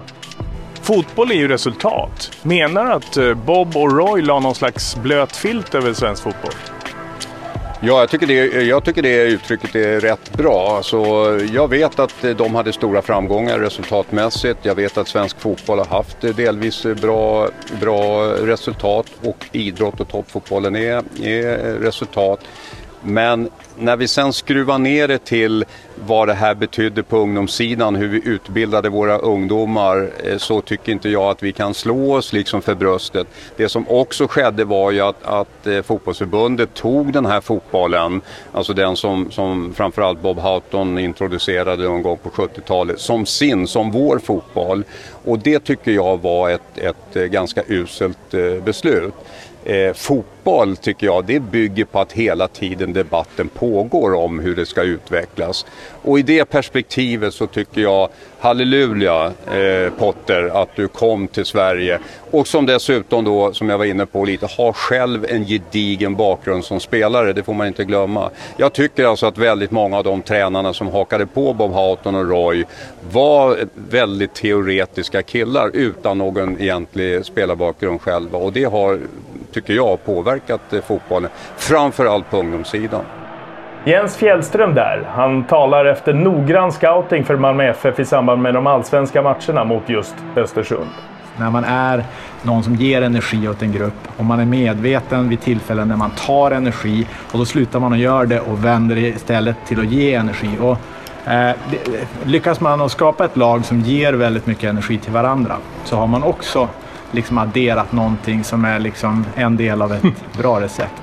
Fotboll 0.82 1.30
är 1.30 1.34
ju 1.34 1.48
resultat. 1.48 2.30
Menar 2.42 2.90
att 2.90 3.16
eh, 3.16 3.34
Bob 3.34 3.76
och 3.76 3.92
Roy 3.92 4.22
la 4.22 4.40
någon 4.40 4.54
slags 4.54 4.96
blöt 4.96 5.36
filt 5.36 5.74
över 5.74 5.92
svensk 5.92 6.22
fotboll? 6.22 6.52
Ja, 7.82 8.00
jag 8.00 8.08
tycker, 8.08 8.26
det, 8.26 8.62
jag 8.62 8.84
tycker 8.84 9.02
det 9.02 9.22
uttrycket 9.22 9.74
är 9.74 10.00
rätt 10.00 10.36
bra. 10.36 10.76
Alltså, 10.76 10.96
jag 11.52 11.68
vet 11.68 11.98
att 11.98 12.24
eh, 12.24 12.30
de 12.30 12.54
hade 12.54 12.72
stora 12.72 13.02
framgångar 13.02 13.58
resultatmässigt. 13.58 14.58
Jag 14.62 14.74
vet 14.74 14.98
att 14.98 15.08
svensk 15.08 15.40
fotboll 15.40 15.78
har 15.78 15.86
haft 15.86 16.24
eh, 16.24 16.34
delvis 16.34 16.86
eh, 16.86 16.94
bra, 16.94 17.48
bra 17.80 18.24
resultat 18.26 19.06
och 19.24 19.46
idrott 19.52 20.00
och 20.00 20.08
toppfotbollen 20.08 20.76
är, 20.76 21.02
är 21.22 21.78
resultat. 21.78 22.40
Men 23.02 23.50
när 23.78 23.96
vi 23.96 24.08
sen 24.08 24.32
skruvar 24.32 24.78
ner 24.78 25.08
det 25.08 25.18
till 25.18 25.64
vad 26.06 26.28
det 26.28 26.34
här 26.34 26.54
betydde 26.54 27.02
på 27.02 27.16
ungdomssidan, 27.16 27.96
hur 27.96 28.08
vi 28.08 28.28
utbildade 28.28 28.88
våra 28.88 29.18
ungdomar, 29.18 30.10
eh, 30.24 30.38
så 30.38 30.60
tycker 30.60 30.92
inte 30.92 31.08
jag 31.08 31.30
att 31.30 31.42
vi 31.42 31.52
kan 31.52 31.74
slå 31.74 32.14
oss 32.14 32.32
liksom 32.32 32.62
för 32.62 32.74
bröstet. 32.74 33.26
Det 33.56 33.68
som 33.68 33.88
också 33.88 34.26
skedde 34.28 34.64
var 34.64 34.90
ju 34.90 35.00
att, 35.00 35.22
att 35.22 35.66
eh, 35.66 35.82
fotbollsförbundet 35.82 36.74
tog 36.74 37.12
den 37.12 37.26
här 37.26 37.40
fotbollen, 37.40 38.20
alltså 38.52 38.72
den 38.72 38.96
som, 38.96 39.30
som 39.30 39.74
framförallt 39.74 40.22
Bob 40.22 40.38
Houghton 40.38 40.98
introducerade 40.98 41.84
någon 41.84 42.02
gång 42.02 42.18
på 42.22 42.30
70-talet, 42.30 43.00
som 43.00 43.26
sin, 43.26 43.66
som 43.66 43.90
vår 43.90 44.18
fotboll. 44.18 44.84
Och 45.24 45.38
det 45.38 45.60
tycker 45.60 45.92
jag 45.92 46.22
var 46.22 46.50
ett, 46.50 46.78
ett 46.78 47.16
eh, 47.16 47.22
ganska 47.22 47.62
uselt 47.68 48.34
beslut. 48.64 49.14
Eh, 49.64 49.92
fotboll 49.92 50.76
tycker 50.76 51.06
jag, 51.06 51.24
det 51.24 51.40
bygger 51.40 51.84
på 51.84 52.00
att 52.00 52.12
hela 52.12 52.48
tiden 52.48 52.92
debatten 52.92 53.48
pågår 53.48 54.14
om 54.14 54.38
hur 54.38 54.56
det 54.56 54.66
ska 54.66 54.82
utvecklas. 54.82 55.66
Och 56.02 56.18
i 56.18 56.22
det 56.22 56.44
perspektivet 56.44 57.34
så 57.34 57.46
tycker 57.46 57.80
jag 57.80 58.08
halleluja 58.38 59.26
eh, 59.26 59.92
Potter 59.98 60.62
att 60.62 60.76
du 60.76 60.88
kom 60.88 61.28
till 61.28 61.44
Sverige 61.44 61.98
och 62.30 62.46
som 62.46 62.66
dessutom 62.66 63.24
då, 63.24 63.52
som 63.52 63.68
jag 63.68 63.78
var 63.78 63.84
inne 63.84 64.06
på 64.06 64.24
lite, 64.24 64.48
har 64.58 64.72
själv 64.72 65.26
en 65.28 65.44
gedigen 65.44 66.16
bakgrund 66.16 66.64
som 66.64 66.80
spelare, 66.80 67.32
det 67.32 67.42
får 67.42 67.54
man 67.54 67.66
inte 67.66 67.84
glömma. 67.84 68.30
Jag 68.56 68.72
tycker 68.72 69.04
alltså 69.04 69.26
att 69.26 69.38
väldigt 69.38 69.70
många 69.70 69.96
av 69.96 70.04
de 70.04 70.22
tränarna 70.22 70.72
som 70.72 70.88
hakade 70.88 71.26
på 71.26 71.52
Bob 71.52 71.72
Houghton 71.72 72.14
och 72.14 72.28
Roy 72.28 72.64
var 73.12 73.58
väldigt 73.74 74.34
teoretiska 74.34 75.22
killar 75.22 75.70
utan 75.74 76.18
någon 76.18 76.60
egentlig 76.60 77.24
spelarbakgrund 77.24 78.00
själva 78.00 78.38
och 78.38 78.52
det 78.52 78.64
har, 78.64 79.00
tycker 79.52 79.74
jag, 79.74 80.04
påverkat 80.04 80.72
eh, 80.72 80.80
fotbollen, 80.80 81.30
framförallt 81.56 82.30
på 82.30 82.36
ungdomssidan. 82.36 83.02
Jens 83.84 84.16
Fjällström 84.16 84.74
där. 84.74 85.08
Han 85.14 85.44
talar 85.44 85.84
efter 85.84 86.12
noggrann 86.12 86.72
scouting 86.72 87.24
för 87.24 87.36
Malmö 87.36 87.64
FF 87.64 88.00
i 88.00 88.04
samband 88.04 88.42
med 88.42 88.54
de 88.54 88.66
allsvenska 88.66 89.22
matcherna 89.22 89.64
mot 89.64 89.88
just 89.88 90.14
Östersund. 90.36 90.88
När 91.36 91.50
man 91.50 91.64
är 91.64 92.04
någon 92.42 92.62
som 92.62 92.74
ger 92.74 93.02
energi 93.02 93.48
åt 93.48 93.62
en 93.62 93.72
grupp 93.72 94.08
och 94.16 94.24
man 94.24 94.40
är 94.40 94.44
medveten 94.44 95.28
vid 95.28 95.40
tillfällen 95.40 95.88
när 95.88 95.96
man 95.96 96.10
tar 96.10 96.50
energi 96.50 97.06
och 97.32 97.38
då 97.38 97.44
slutar 97.44 97.80
man 97.80 97.92
att 97.92 97.98
göra 97.98 98.24
det 98.24 98.40
och 98.40 98.64
vänder 98.64 98.96
istället 98.96 99.56
till 99.66 99.80
att 99.80 99.90
ge 99.90 100.14
energi. 100.14 100.50
Och, 100.60 100.78
eh, 101.32 101.56
lyckas 102.24 102.60
man 102.60 102.80
att 102.80 102.92
skapa 102.92 103.24
ett 103.24 103.36
lag 103.36 103.64
som 103.64 103.80
ger 103.80 104.12
väldigt 104.12 104.46
mycket 104.46 104.70
energi 104.70 104.98
till 104.98 105.12
varandra 105.12 105.56
så 105.84 105.96
har 105.96 106.06
man 106.06 106.22
också 106.22 106.68
liksom 107.10 107.38
adderat 107.38 107.92
någonting 107.92 108.44
som 108.44 108.64
är 108.64 108.78
liksom 108.78 109.24
en 109.34 109.56
del 109.56 109.82
av 109.82 109.92
ett 109.92 110.02
bra 110.38 110.60
recept. 110.60 111.02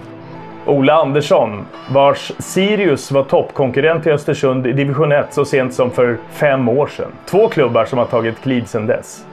Ola 0.66 0.94
Andersson, 0.94 1.66
vars 1.90 2.32
Sirius 2.40 3.12
var 3.12 3.24
toppkonkurrent 3.24 4.08
i 4.08 4.12
Östersund 4.12 4.68
i 4.68 4.74
division 4.74 5.12
1 5.12 5.34
så 5.34 5.46
sent 5.46 5.74
som 5.74 5.92
för 5.92 6.18
fem 6.32 6.70
år 6.70 6.88
sedan. 6.88 7.12
Två 7.26 7.50
klubbar 7.50 7.86
som 7.86 8.00
har 8.00 8.06
tagit 8.06 8.42
kliv 8.42 8.66
sedan 8.66 8.86
dess. 8.86 9.24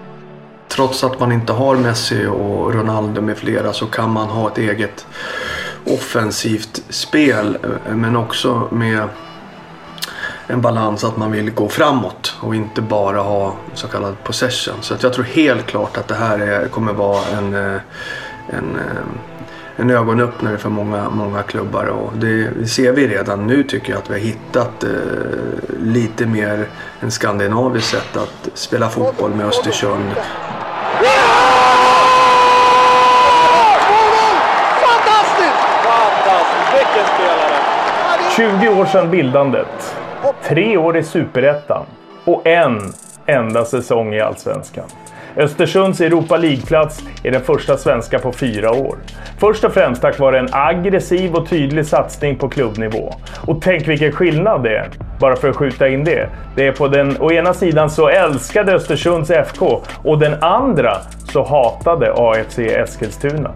Trots 0.68 1.04
att 1.04 1.20
man 1.20 1.32
inte 1.32 1.52
har 1.52 1.76
Messi 1.76 2.26
och 2.26 2.74
Ronaldo 2.74 3.20
med 3.20 3.36
flera 3.36 3.72
så 3.72 3.86
kan 3.86 4.10
man 4.10 4.28
ha 4.28 4.48
ett 4.48 4.58
eget 4.58 5.06
offensivt 5.86 6.82
spel 6.88 7.58
men 7.88 8.16
också 8.16 8.68
med 8.70 9.08
en 10.46 10.60
balans 10.60 11.04
att 11.04 11.16
man 11.16 11.32
vill 11.32 11.50
gå 11.50 11.68
framåt 11.68 12.36
och 12.40 12.54
inte 12.54 12.82
bara 12.82 13.20
ha 13.20 13.54
så 13.74 13.88
kallad 13.88 14.24
possession. 14.24 14.74
Så 14.80 14.94
jag 15.00 15.12
tror 15.12 15.24
helt 15.24 15.66
klart 15.66 15.96
att 15.96 16.08
det 16.08 16.14
här 16.14 16.38
är, 16.38 16.68
kommer 16.68 16.92
vara 16.92 17.24
en, 17.38 17.54
eh, 17.54 17.80
en 18.48 18.76
eh, 18.76 19.04
en 19.76 19.90
ögonöppnare 19.90 20.58
för 20.58 20.68
många, 20.68 21.10
många 21.10 21.42
klubbar. 21.42 21.84
Och 21.84 22.12
det, 22.16 22.50
det 22.60 22.66
ser 22.66 22.92
vi 22.92 23.08
redan 23.08 23.46
nu 23.46 23.62
tycker 23.62 23.92
jag 23.92 23.98
att 23.98 24.10
vi 24.10 24.14
har 24.14 24.20
hittat 24.20 24.84
eh, 24.84 24.90
lite 25.80 26.26
mer 26.26 26.68
en 27.00 27.10
skandinaviskt 27.10 27.90
sätt 27.90 28.16
att 28.16 28.48
spela 28.54 28.88
fotboll 28.88 29.34
med 29.34 29.46
Östersund. 29.46 30.10
Fantastiskt! 34.80 35.64
Fantastiskt! 35.84 36.74
Vilken 36.74 37.06
spelare! 37.14 37.54
20 38.36 38.80
år 38.80 38.86
sedan 38.86 39.10
bildandet. 39.10 39.93
Tre 40.48 40.76
år 40.76 40.96
i 40.96 41.02
Superettan. 41.02 41.84
Och 42.24 42.46
en 42.46 42.92
enda 43.26 43.64
säsong 43.64 44.14
i 44.14 44.20
Allsvenskan. 44.20 44.84
Östersunds 45.36 46.00
Europa 46.00 46.36
League-plats 46.36 47.02
är 47.22 47.30
den 47.30 47.40
första 47.40 47.76
svenska 47.76 48.18
på 48.18 48.32
fyra 48.32 48.70
år. 48.72 48.96
Först 49.38 49.64
och 49.64 49.72
främst 49.72 50.02
tack 50.02 50.18
vare 50.18 50.38
en 50.38 50.48
aggressiv 50.52 51.34
och 51.34 51.48
tydlig 51.48 51.86
satsning 51.86 52.36
på 52.36 52.48
klubbnivå. 52.48 53.14
Och 53.46 53.62
tänk 53.62 53.88
vilken 53.88 54.12
skillnad 54.12 54.62
det 54.62 54.76
är, 54.76 54.88
bara 55.20 55.36
för 55.36 55.48
att 55.48 55.56
skjuta 55.56 55.88
in 55.88 56.04
det. 56.04 56.28
Det 56.56 56.66
är 56.66 56.72
på 56.72 56.88
den 56.88 57.16
å 57.20 57.32
ena 57.32 57.54
sidan 57.54 57.90
så 57.90 58.08
älskade 58.08 58.74
Östersunds 58.74 59.30
FK 59.30 59.82
och 60.02 60.18
den 60.18 60.42
andra 60.42 60.96
så 61.32 61.42
hatade 61.42 62.12
AFC 62.16 62.58
Eskilstuna. 62.58 63.50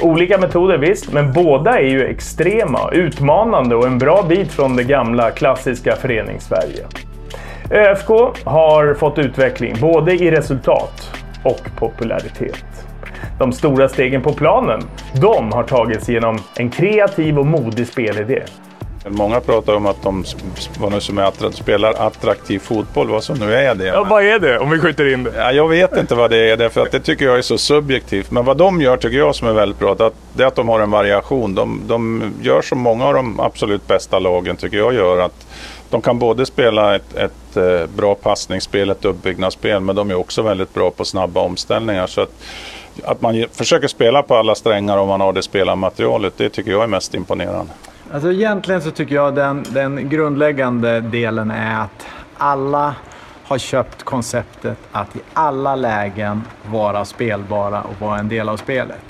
Olika 0.00 0.38
metoder 0.38 0.78
visst, 0.78 1.12
men 1.12 1.32
båda 1.32 1.78
är 1.78 1.86
ju 1.86 2.04
extrema, 2.06 2.90
utmanande 2.92 3.76
och 3.76 3.86
en 3.86 3.98
bra 3.98 4.24
bit 4.28 4.52
från 4.52 4.76
det 4.76 4.84
gamla 4.84 5.30
klassiska 5.30 5.96
föreningssverige. 5.96 6.86
ÖFK 7.70 8.08
har 8.44 8.94
fått 8.94 9.18
utveckling 9.18 9.74
både 9.80 10.12
i 10.12 10.30
resultat 10.30 11.10
och 11.42 11.60
popularitet. 11.78 12.64
De 13.38 13.52
stora 13.52 13.88
stegen 13.88 14.22
på 14.22 14.32
planen, 14.32 14.80
de 15.20 15.52
har 15.52 15.62
tagits 15.62 16.08
genom 16.08 16.38
en 16.56 16.70
kreativ 16.70 17.38
och 17.38 17.46
modig 17.46 17.86
spelidé. 17.86 18.42
Många 19.08 19.40
pratar 19.40 19.74
om 19.74 19.86
att 19.86 20.02
de 20.02 20.24
som 21.00 21.18
är 21.18 21.52
spelar 21.52 22.06
attraktiv 22.06 22.58
fotboll, 22.58 23.08
vad 23.08 23.24
som 23.24 23.38
nu 23.38 23.54
är 23.54 23.74
det. 23.74 23.86
Ja, 23.86 24.04
vad 24.04 24.24
är 24.24 24.38
det 24.38 24.58
om 24.58 24.70
vi 24.70 24.78
skjuter 24.78 25.12
in 25.12 25.24
det? 25.24 25.32
Ja, 25.36 25.52
jag 25.52 25.68
vet 25.68 25.96
inte 25.96 26.14
vad 26.14 26.30
det 26.30 26.50
är, 26.50 26.56
därför 26.56 26.80
att 26.80 26.92
det 26.92 27.00
tycker 27.00 27.24
jag 27.24 27.38
är 27.38 27.42
så 27.42 27.58
subjektivt. 27.58 28.30
Men 28.30 28.44
vad 28.44 28.56
de 28.56 28.80
gör 28.80 28.96
tycker 28.96 29.18
jag 29.18 29.34
som 29.34 29.48
är 29.48 29.52
väldigt 29.52 29.78
bra, 29.78 29.92
att 29.92 30.14
det 30.34 30.42
är 30.42 30.46
att 30.46 30.54
de 30.54 30.68
har 30.68 30.80
en 30.80 30.90
variation. 30.90 31.54
De, 31.54 31.80
de 31.86 32.32
gör 32.42 32.62
som 32.62 32.78
många 32.78 33.06
av 33.06 33.14
de 33.14 33.40
absolut 33.40 33.86
bästa 33.86 34.18
lagen 34.18 34.56
tycker 34.56 34.76
jag 34.76 34.94
gör. 34.94 35.20
att 35.20 35.46
de 35.90 36.02
kan 36.02 36.18
både 36.18 36.46
spela 36.46 36.94
ett, 36.96 37.16
ett 37.16 37.56
eh, 37.56 37.86
bra 37.96 38.14
passningsspel, 38.14 38.90
ett 38.90 39.04
uppbyggnadsspel, 39.04 39.80
men 39.80 39.96
de 39.96 40.10
är 40.10 40.14
också 40.14 40.42
väldigt 40.42 40.74
bra 40.74 40.90
på 40.90 41.04
snabba 41.04 41.40
omställningar. 41.40 42.06
Så 42.06 42.20
att, 42.20 42.32
att 43.04 43.20
man 43.20 43.44
försöker 43.52 43.88
spela 43.88 44.22
på 44.22 44.36
alla 44.36 44.54
strängar 44.54 44.96
om 44.96 45.08
man 45.08 45.20
har 45.20 45.32
det 45.32 45.42
spelarmaterialet, 45.42 46.32
det 46.36 46.48
tycker 46.48 46.70
jag 46.70 46.82
är 46.82 46.86
mest 46.86 47.14
imponerande. 47.14 47.72
Alltså 48.14 48.32
egentligen 48.32 48.82
så 48.82 48.90
tycker 48.90 49.14
jag 49.14 49.34
den, 49.34 49.64
den 49.68 50.08
grundläggande 50.08 51.00
delen 51.00 51.50
är 51.50 51.80
att 51.80 52.06
alla 52.36 52.94
har 53.44 53.58
köpt 53.58 54.02
konceptet 54.02 54.78
att 54.92 55.16
i 55.16 55.20
alla 55.32 55.76
lägen 55.76 56.42
vara 56.66 57.04
spelbara 57.04 57.82
och 57.82 58.00
vara 58.00 58.18
en 58.18 58.28
del 58.28 58.48
av 58.48 58.56
spelet. 58.56 59.02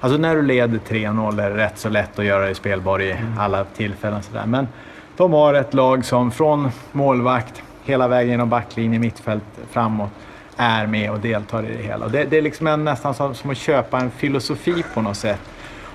Alltså 0.00 0.18
när 0.18 0.36
du 0.36 0.42
leder 0.42 0.78
3-0 0.88 1.42
är 1.42 1.50
det 1.50 1.56
rätt 1.56 1.78
så 1.78 1.88
lätt 1.88 2.18
att 2.18 2.24
göra 2.24 2.44
dig 2.44 2.54
spelbar 2.54 3.02
i 3.02 3.16
alla 3.38 3.64
tillfällen. 3.64 4.22
Sådär. 4.22 4.46
Men 4.46 4.68
de 5.16 5.32
har 5.32 5.54
ett 5.54 5.74
lag 5.74 6.04
som 6.04 6.30
från 6.30 6.68
målvakt 6.92 7.62
hela 7.84 8.08
vägen 8.08 8.30
genom 8.30 8.48
backlinje, 8.48 8.98
mittfält, 8.98 9.44
framåt 9.70 10.10
är 10.56 10.86
med 10.86 11.10
och 11.10 11.20
deltar 11.20 11.62
i 11.62 11.76
det 11.76 11.82
hela. 11.82 12.08
Det, 12.08 12.24
det 12.24 12.38
är 12.38 12.42
liksom 12.42 12.66
en, 12.66 12.84
nästan 12.84 13.14
som, 13.14 13.34
som, 13.34 13.50
att 13.50 13.56
köpa 13.56 13.98
en 13.98 14.10
filosofi 14.10 14.84
på 14.94 15.02
något 15.02 15.16
sätt. 15.16 15.40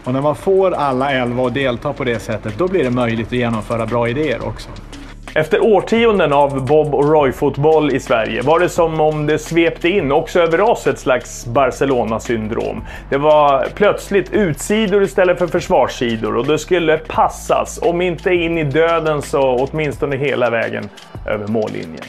Och 0.03 0.13
när 0.13 0.21
man 0.21 0.35
får 0.35 0.71
alla 0.71 1.11
elva 1.11 1.47
att 1.47 1.53
delta 1.53 1.93
på 1.93 2.03
det 2.03 2.19
sättet, 2.19 2.57
då 2.57 2.67
blir 2.67 2.83
det 2.83 2.89
möjligt 2.89 3.27
att 3.27 3.33
genomföra 3.33 3.85
bra 3.85 4.09
idéer 4.09 4.47
också. 4.47 4.69
Efter 5.35 5.63
årtionden 5.63 6.33
av 6.33 6.65
Bob 6.65 6.95
och 6.95 7.09
Roy-fotboll 7.09 7.91
i 7.95 7.99
Sverige 7.99 8.41
var 8.41 8.59
det 8.59 8.69
som 8.69 9.01
om 9.01 9.25
det 9.25 9.39
svepte 9.39 9.89
in 9.89 10.11
också 10.11 10.39
över 10.39 10.61
oss 10.61 10.87
ett 10.87 10.99
slags 10.99 11.45
Barcelona-syndrom. 11.45 12.83
Det 13.09 13.17
var 13.17 13.67
plötsligt 13.75 14.33
utsidor 14.33 15.03
istället 15.03 15.39
för 15.39 15.47
försvarssidor 15.47 16.37
och 16.37 16.47
det 16.47 16.59
skulle 16.59 16.97
passas, 16.97 17.79
om 17.81 18.01
inte 18.01 18.33
in 18.33 18.57
i 18.57 18.63
döden 18.63 19.21
så 19.21 19.67
åtminstone 19.71 20.15
hela 20.15 20.49
vägen 20.49 20.89
över 21.27 21.47
mållinjen. 21.47 22.03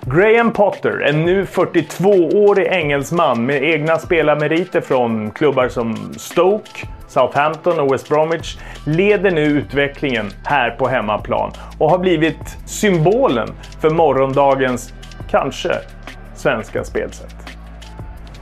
Graham 0.00 0.52
Potter, 0.52 1.00
en 1.00 1.24
nu 1.24 1.44
42-årig 1.44 2.66
engelsman 2.66 3.46
med 3.46 3.62
egna 3.62 3.98
spelarmeriter 3.98 4.80
från 4.80 5.30
klubbar 5.30 5.68
som 5.68 6.14
Stoke, 6.16 6.86
Southampton 7.08 7.80
och 7.80 7.92
West 7.92 8.08
Bromwich, 8.08 8.56
leder 8.86 9.30
nu 9.30 9.40
utvecklingen 9.40 10.30
här 10.44 10.70
på 10.70 10.88
hemmaplan 10.88 11.52
och 11.78 11.90
har 11.90 11.98
blivit 11.98 12.56
symbolen 12.66 13.48
för 13.80 13.90
morgondagens, 13.90 14.92
kanske, 15.30 15.74
svenska 16.34 16.84
spelsätt. 16.84 17.44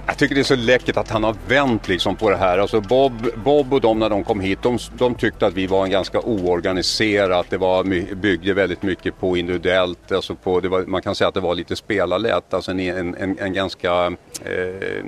Jag 0.07 0.18
tycker 0.18 0.35
det 0.35 0.40
är 0.40 0.44
så 0.44 0.57
läckert 0.57 0.96
att 0.96 1.11
han 1.11 1.25
har 1.25 1.37
vänt 1.48 1.88
liksom 1.88 2.16
på 2.16 2.31
det 2.31 2.37
här. 2.37 2.59
Alltså 2.59 2.81
Bob, 2.81 3.12
Bob 3.44 3.72
och 3.72 3.81
de 3.81 3.98
när 3.98 4.11
de 4.11 4.25
kom 4.25 4.40
hit, 4.40 4.59
de, 4.62 4.79
de 4.98 5.14
tyckte 5.14 5.46
att 5.46 5.55
vi 5.55 5.66
var 5.66 5.85
en 5.85 5.90
ganska 5.90 6.20
oorganiserat. 6.20 7.46
Det 7.51 7.59
var, 7.59 8.14
byggde 8.14 8.55
väldigt 8.55 8.83
mycket 8.83 9.20
på 9.20 9.37
individuellt. 9.37 10.12
Alltså 10.12 10.35
på, 10.35 10.61
det 10.61 10.68
var, 10.68 10.83
man 10.83 11.03
kan 11.03 11.14
säga 11.14 11.29
att 11.29 11.35
det 11.35 11.40
var 11.40 11.55
lite 11.55 11.77
spelarlätt. 11.77 12.55
Alltså 12.55 12.70
en, 12.70 13.14
en, 13.14 13.38
en 13.38 13.53
ganska 13.53 14.07
eh, 14.44 15.05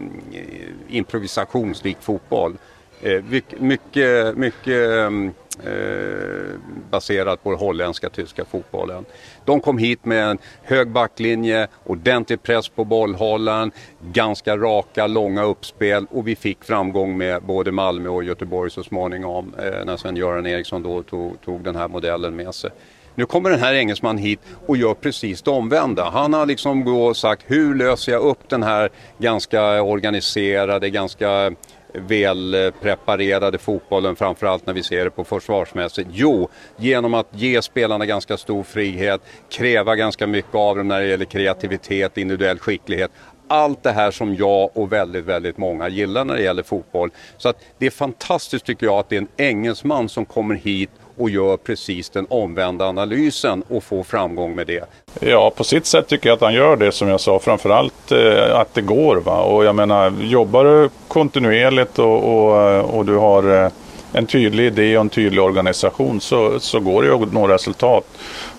improvisationsrik 0.89 1.97
fotboll. 2.01 2.57
Eh, 3.05 3.23
mycket, 3.59 4.37
mycket 4.37 4.91
mm, 4.91 5.33
eh, 5.65 6.59
baserat 6.91 7.43
på 7.43 7.51
den 7.51 7.59
holländska 7.59 8.11
tyska 8.11 8.45
fotbollen. 8.45 9.05
De 9.45 9.61
kom 9.61 9.79
hit 9.79 10.05
med 10.05 10.31
en 10.31 10.39
hög 10.63 10.91
backlinje, 10.91 11.69
ordentlig 11.85 12.43
press 12.43 12.69
på 12.69 12.85
bollhållaren, 12.85 13.73
ganska 14.13 14.57
raka, 14.57 15.07
långa 15.07 15.43
uppspel 15.43 16.07
och 16.11 16.29
vi 16.29 16.37
fick 16.37 16.65
framgång 16.65 17.19
med 17.19 17.43
både 17.43 17.73
Malmö 17.73 18.09
och 18.09 18.25
Göteborg 18.25 18.71
så 18.71 18.83
småningom 18.83 19.55
eh, 19.59 19.85
när 19.85 19.97
Sven-Göran 19.97 20.47
Eriksson 20.47 20.83
då 20.83 21.03
tog, 21.03 21.41
tog 21.41 21.65
den 21.65 21.77
här 21.77 21.89
modellen 21.89 22.37
med 22.37 22.55
sig. 22.55 22.71
Nu 23.15 23.27
kommer 23.27 23.51
den 23.51 23.61
här 23.61 23.75
engelsman 23.75 24.19
hit 24.19 24.41
och 24.67 24.77
gör 24.77 24.95
precis 24.95 25.43
det 25.43 25.51
omvända. 25.51 26.11
Han 26.11 26.33
har 26.33 26.47
liksom 26.47 26.85
gå 26.85 27.15
sagt 27.15 27.45
hur 27.47 27.75
löser 27.75 28.13
jag 28.13 28.23
upp 28.23 28.49
den 28.49 28.63
här 28.63 28.91
ganska 29.19 29.83
organiserade, 29.83 30.91
ganska 30.91 31.53
välpreparerade 31.95 33.59
fotbollen 33.59 34.17
framförallt 34.17 34.67
när 34.67 34.75
vi 34.75 34.83
ser 34.83 35.05
det 35.05 35.11
på 35.11 35.25
försvarsmässigt? 35.25 36.09
Jo, 36.13 36.49
genom 36.77 37.15
att 37.15 37.29
ge 37.31 37.63
spelarna 37.63 38.07
ganska 38.07 38.37
stor 38.37 38.63
frihet, 38.63 39.21
kräva 39.51 39.97
ganska 39.97 40.27
mycket 40.27 40.55
av 40.55 40.77
dem 40.77 40.89
när 40.89 41.01
det 41.01 41.07
gäller 41.07 41.25
kreativitet, 41.25 42.19
individuell 42.19 42.59
skicklighet. 42.59 43.11
Allt 43.49 43.83
det 43.83 43.93
här 43.93 44.11
som 44.11 44.35
jag 44.35 44.71
och 44.77 44.93
väldigt, 44.93 45.25
väldigt 45.25 45.59
många 45.59 45.89
gillar 45.89 46.25
när 46.25 46.35
det 46.35 46.43
gäller 46.43 46.63
fotboll. 46.63 47.11
Så 47.39 47.49
att 47.49 47.65
det 47.79 47.87
är 47.87 47.91
fantastiskt 47.91 48.67
tycker 48.67 48.87
jag 48.87 48.99
att 48.99 49.09
det 49.09 49.17
är 49.17 49.21
en 49.21 49.29
engelsman 49.37 50.09
som 50.09 50.25
kommer 50.25 50.55
hit 50.55 50.91
och 51.17 51.31
gör 51.31 51.57
precis 51.57 52.11
den 52.11 52.27
omvända 52.31 52.85
analysen 52.85 53.63
och 53.69 53.85
får 53.85 54.03
framgång 54.03 54.55
med 54.55 54.67
det. 54.67 54.85
Ja, 55.21 55.53
på 55.57 55.65
sitt 55.65 55.87
sätt 55.87 56.09
tycker 56.09 56.29
jag 56.29 56.37
att 56.37 56.43
han 56.43 56.55
gör 56.55 56.77
det 56.77 56.93
som 56.93 57.09
jag 57.09 57.21
sa, 57.21 57.39
framförallt 57.39 58.13
eh, 58.13 58.57
att 58.59 58.75
det 58.75 58.83
går. 58.83 59.17
Va? 59.17 59.43
Och 59.43 59.65
jag 59.65 59.75
menar, 59.75 60.13
jobbar 60.21 60.65
du 60.65 60.89
kontinuerligt 61.09 61.99
och, 61.99 62.25
och, 62.25 62.81
och 62.97 63.05
du 63.05 63.17
har 63.17 63.65
eh, 63.65 63.71
en 64.15 64.27
tydlig 64.27 64.67
idé 64.67 64.97
och 64.97 65.01
en 65.01 65.09
tydlig 65.09 65.43
organisation 65.43 66.21
så, 66.21 66.61
så 66.61 66.81
går 66.81 67.03
det 67.03 67.15
att 67.15 67.33
nå 67.33 67.49
resultat. 67.49 68.05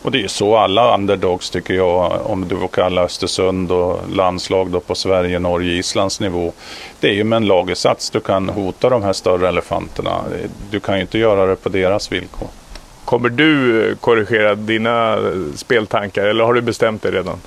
Och 0.01 0.11
det 0.11 0.23
är 0.23 0.27
så 0.27 0.57
alla 0.57 0.93
underdogs 0.95 1.49
tycker 1.49 1.73
jag, 1.73 2.21
om 2.25 2.47
du 2.47 2.57
får 2.57 2.67
kalla 2.67 3.03
Östersund 3.03 3.71
och 3.71 3.99
landslag 4.09 4.69
då 4.69 4.79
på 4.79 4.95
Sverige, 4.95 5.39
Norge, 5.39 5.73
Islands 5.73 6.19
nivå. 6.19 6.53
Det 6.99 7.07
är 7.07 7.13
ju 7.13 7.23
med 7.23 7.37
en 7.37 7.45
lagersats 7.45 8.09
du 8.09 8.19
kan 8.19 8.49
hota 8.49 8.89
de 8.89 9.03
här 9.03 9.13
större 9.13 9.47
elefanterna. 9.47 10.21
Du 10.71 10.79
kan 10.79 10.95
ju 10.95 11.01
inte 11.01 11.17
göra 11.17 11.45
det 11.45 11.55
på 11.55 11.69
deras 11.69 12.11
villkor. 12.11 12.47
Kommer 13.05 13.29
du 13.29 13.81
eh, 13.89 13.95
korrigera 13.95 14.55
dina 14.55 15.13
eh, 15.13 15.19
speltankar 15.55 16.25
eller 16.25 16.43
har 16.43 16.53
du 16.53 16.61
bestämt 16.61 17.01
dig 17.01 17.11
redan? 17.11 17.39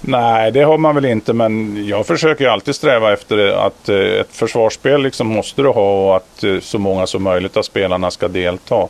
Nej, 0.00 0.50
det 0.50 0.62
har 0.62 0.78
man 0.78 0.94
väl 0.94 1.04
inte, 1.04 1.32
men 1.32 1.84
jag 1.86 2.06
försöker 2.06 2.48
alltid 2.48 2.74
sträva 2.74 3.12
efter 3.12 3.66
att 3.66 3.88
eh, 3.88 3.96
ett 3.96 4.32
försvarsspel 4.32 5.02
liksom 5.02 5.26
måste 5.26 5.62
du 5.62 5.68
ha 5.68 6.06
och 6.06 6.16
att 6.16 6.44
eh, 6.44 6.60
så 6.60 6.78
många 6.78 7.06
som 7.06 7.22
möjligt 7.22 7.56
av 7.56 7.62
spelarna 7.62 8.10
ska 8.10 8.28
delta. 8.28 8.88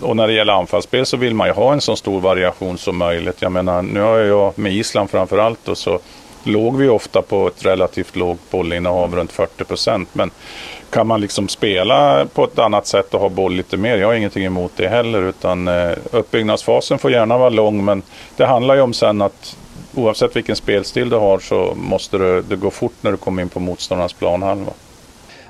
Och 0.00 0.16
när 0.16 0.26
det 0.26 0.32
gäller 0.32 0.52
anfallsspel 0.52 1.06
så 1.06 1.16
vill 1.16 1.34
man 1.34 1.46
ju 1.46 1.52
ha 1.52 1.72
en 1.72 1.80
så 1.80 1.96
stor 1.96 2.20
variation 2.20 2.78
som 2.78 2.96
möjligt. 2.96 3.42
Jag 3.42 3.52
menar, 3.52 3.82
nu 3.82 4.00
har 4.00 4.18
jag 4.18 4.58
med 4.58 4.72
Island 4.72 5.10
framförallt 5.10 5.68
och 5.68 5.78
så 5.78 5.98
låg 6.44 6.76
vi 6.76 6.88
ofta 6.88 7.22
på 7.22 7.46
ett 7.48 7.66
relativt 7.66 8.16
lågt 8.16 8.50
bollinnehav, 8.50 9.16
runt 9.16 9.32
40 9.32 9.64
procent. 9.64 10.08
Men 10.12 10.30
kan 10.90 11.06
man 11.06 11.20
liksom 11.20 11.48
spela 11.48 12.26
på 12.34 12.44
ett 12.44 12.58
annat 12.58 12.86
sätt 12.86 13.14
och 13.14 13.20
ha 13.20 13.28
boll 13.28 13.54
lite 13.54 13.76
mer? 13.76 13.96
Jag 13.96 14.06
har 14.06 14.14
ingenting 14.14 14.44
emot 14.44 14.72
det 14.76 14.88
heller. 14.88 15.22
Utan 15.22 15.68
eh, 15.68 15.92
uppbyggnadsfasen 16.10 16.98
får 16.98 17.10
gärna 17.10 17.38
vara 17.38 17.48
lång 17.48 17.84
men 17.84 18.02
det 18.36 18.46
handlar 18.46 18.74
ju 18.74 18.80
om 18.80 18.92
sen 18.92 19.22
att 19.22 19.56
oavsett 19.94 20.36
vilken 20.36 20.56
spelstil 20.56 21.08
du 21.08 21.16
har 21.16 21.38
så 21.38 21.74
måste 21.76 22.18
det, 22.18 22.42
det 22.42 22.56
gå 22.56 22.70
fort 22.70 22.92
när 23.00 23.10
du 23.10 23.16
kommer 23.16 23.42
in 23.42 23.48
på 23.48 23.60
motståndarnas 23.60 24.12
planhalva. 24.12 24.72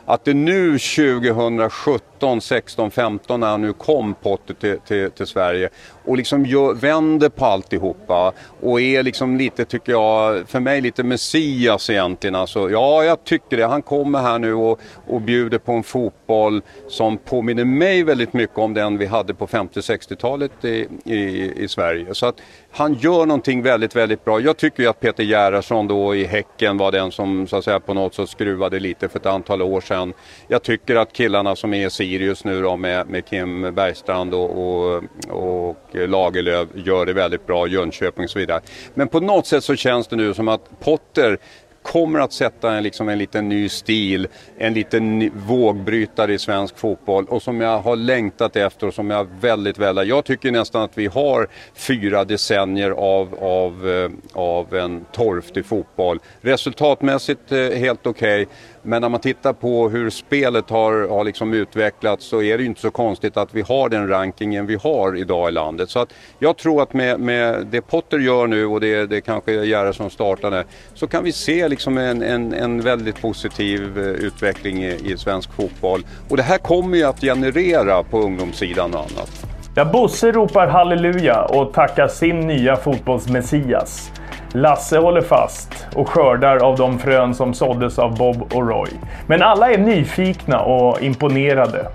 Att 0.05 0.25
det 0.25 0.35
nu 0.35 0.79
2017, 0.79 2.12
16, 2.41 2.91
15 2.91 3.41
när 3.41 3.47
han 3.47 3.61
nu 3.61 3.73
kom 3.73 4.15
Potter 4.15 4.55
till, 4.55 4.79
till, 4.79 5.11
till 5.11 5.27
Sverige 5.27 5.69
och 6.05 6.17
liksom 6.17 6.47
gör, 6.47 6.75
vänder 6.75 7.29
på 7.29 7.45
alltihopa 7.45 8.33
och 8.61 8.81
är 8.81 9.03
liksom 9.03 9.37
lite, 9.37 9.65
tycker 9.65 9.93
jag, 9.93 10.49
för 10.49 10.61
mig 10.61 10.81
lite 10.81 11.03
Messias 11.03 11.91
egentligen. 11.91 12.35
Alltså, 12.35 12.71
ja, 12.71 13.05
jag 13.05 13.25
tycker 13.25 13.57
det. 13.57 13.67
Han 13.67 13.83
kommer 13.83 14.19
här 14.19 14.39
nu 14.39 14.55
och, 14.55 14.81
och 15.07 15.21
bjuder 15.21 15.59
på 15.59 15.73
en 15.73 15.83
fotboll 15.83 16.63
som 16.89 17.19
påminner 17.19 17.65
mig 17.65 18.03
väldigt 18.03 18.33
mycket 18.33 18.59
om 18.59 18.75
den 18.75 18.99
vi 18.99 19.07
hade 19.07 19.35
på 19.35 19.47
50-60-talet 19.47 20.65
i, 20.65 20.89
i, 21.05 21.53
i, 21.57 21.69
Sverige. 21.69 22.15
Så 22.15 22.27
att 22.27 22.41
han 22.71 22.95
gör 22.95 23.27
någonting 23.27 23.63
väldigt, 23.63 23.97
väldigt 23.97 24.25
bra. 24.25 24.41
Jag 24.41 24.57
tycker 24.57 24.83
ju 24.83 24.89
att 24.89 25.01
Peter 25.01 25.25
Gerhardsson 25.25 25.89
då 25.89 26.15
i 26.15 26.25
Häcken 26.25 26.79
var 26.79 26.93
den 26.93 27.13
som 27.13 27.47
så 27.47 27.57
att 27.57 27.65
säga 27.65 27.81
på 27.81 27.95
något 27.95 28.15
sätt 28.15 28.29
skruvade 28.29 28.81
lite 28.81 29.09
för 29.09 29.19
ett 29.19 29.27
antal 29.27 29.63
år 29.63 29.81
sedan. 29.81 30.13
Jag 30.49 30.63
tycker 30.63 30.97
att 30.97 31.13
killarna 31.13 31.57
som 31.57 31.75
är 31.75 31.87
i 31.87 31.91
Sirius 32.13 32.45
nu 32.45 32.63
då 32.63 32.77
med, 32.77 33.09
med 33.09 33.27
Kim 33.27 33.75
Bergstrand 33.75 34.35
och, 34.35 34.51
och, 34.51 35.03
och 35.29 35.77
Lagerlöf 35.93 36.69
gör 36.75 37.07
det 37.07 37.13
väldigt 37.13 37.47
bra, 37.47 37.67
Jönköping 37.67 38.25
och 38.25 38.31
så 38.31 38.39
vidare. 38.39 38.61
Men 38.95 39.09
på 39.09 39.21
något 39.21 39.47
sätt 39.47 39.65
så 39.65 39.77
känns 39.77 40.09
det 40.09 40.17
nu 40.17 40.35
som 40.35 40.49
att 40.49 40.81
Potter 40.81 41.39
kommer 41.83 42.21
att 42.21 42.33
sätta 42.33 42.73
en, 42.73 42.83
liksom 42.83 43.09
en 43.09 43.19
liten 43.19 43.49
ny 43.49 43.69
stil, 43.69 44.29
en 44.59 44.75
liten 44.75 45.31
vågbrytare 45.47 46.33
i 46.33 46.39
svensk 46.39 46.79
fotboll 46.79 47.25
och 47.29 47.43
som 47.43 47.61
jag 47.61 47.79
har 47.81 47.97
längtat 47.97 48.57
efter 48.57 48.87
och 48.87 48.95
som 48.95 49.11
jag 49.11 49.27
väldigt 49.41 49.79
väl... 49.79 50.09
Jag 50.09 50.25
tycker 50.25 50.51
nästan 50.51 50.83
att 50.83 50.99
vi 50.99 51.07
har 51.07 51.49
fyra 51.75 52.25
decennier 52.25 52.91
av, 52.91 53.35
av, 53.41 53.89
eh, 53.89 54.11
av 54.33 54.75
en 54.75 55.05
torftig 55.13 55.67
fotboll. 55.67 56.19
Resultatmässigt 56.41 57.53
eh, 57.53 57.59
helt 57.59 58.07
okej. 58.07 58.43
Okay. 58.43 58.55
Men 58.83 59.03
när 59.03 59.09
man 59.09 59.21
tittar 59.21 59.53
på 59.53 59.89
hur 59.89 60.11
spelet 60.11 60.71
har, 60.71 61.09
har 61.09 61.25
liksom 61.25 61.55
utvecklats 61.55 62.27
så 62.27 62.43
är 62.43 62.59
det 62.59 62.63
ju 62.63 62.69
inte 62.69 62.81
så 62.81 62.91
konstigt 62.91 63.37
att 63.37 63.55
vi 63.55 63.63
har 63.63 63.89
den 63.89 64.09
rankingen 64.09 64.67
vi 64.67 64.75
har 64.75 65.17
idag 65.17 65.49
i 65.49 65.53
landet. 65.53 65.91
Så 65.91 65.99
att 65.99 66.13
jag 66.39 66.57
tror 66.57 66.83
att 66.83 66.95
med, 66.95 67.21
med 67.21 67.67
det 67.67 67.81
Potter 67.81 68.19
gör 68.19 68.47
nu 68.47 68.67
och 68.67 68.81
det, 68.81 69.07
det 69.07 69.21
kanske 69.21 69.53
är 69.53 69.65
Gerhardsson 69.65 70.11
startade 70.11 70.65
så 70.95 71.07
kan 71.07 71.25
vi 71.25 71.33
se 71.33 71.69
liksom 71.69 71.99
en, 71.99 72.23
en, 72.23 72.53
en 72.53 72.81
väldigt 72.81 73.21
positiv 73.21 73.99
eh, 73.99 74.05
utveckling 74.05 74.85
i, 74.85 75.13
i 75.13 75.17
svensk 75.17 75.53
fotboll. 75.53 76.07
Och 76.29 76.37
det 76.37 76.43
här 76.43 76.59
kommer 76.59 76.97
ju 76.97 77.05
att 77.05 77.21
generera 77.21 78.03
på 78.03 78.21
ungdomssidan 78.21 78.95
och 78.95 79.01
annat. 79.01 79.52
Ja, 79.75 79.85
Bosse 79.85 80.33
ropar 80.33 80.67
halleluja 80.67 81.43
och 81.43 81.73
tackar 81.73 82.09
sin 82.09 82.41
nya 82.41 82.77
fotbollsmessias. 82.77 84.13
Lasse 84.53 84.99
håller 84.99 85.21
fast 85.21 85.87
och 85.95 86.09
skördar 86.09 86.57
av 86.57 86.77
de 86.77 86.99
frön 86.99 87.35
som 87.35 87.55
såddes 87.55 87.99
av 87.99 88.19
Bob 88.19 88.43
och 88.55 88.69
Roy. 88.69 88.91
Men 89.27 89.43
alla 89.43 89.71
är 89.71 89.79
nyfikna 89.79 90.61
och 90.61 91.03
imponerade. 91.03 91.87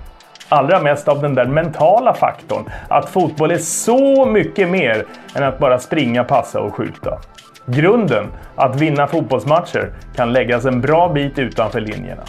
Allra 0.48 0.80
mest 0.80 1.08
av 1.08 1.22
den 1.22 1.34
där 1.34 1.46
mentala 1.46 2.14
faktorn. 2.14 2.64
Att 2.88 3.10
fotboll 3.10 3.50
är 3.50 3.58
så 3.58 4.26
mycket 4.26 4.68
mer 4.68 5.04
än 5.34 5.44
att 5.44 5.58
bara 5.58 5.78
springa, 5.78 6.24
passa 6.24 6.60
och 6.60 6.74
skjuta. 6.74 7.18
Grunden, 7.66 8.26
att 8.56 8.76
vinna 8.76 9.06
fotbollsmatcher, 9.06 9.92
kan 10.16 10.32
läggas 10.32 10.64
en 10.64 10.80
bra 10.80 11.08
bit 11.08 11.38
utanför 11.38 11.80
linjerna. 11.80 12.22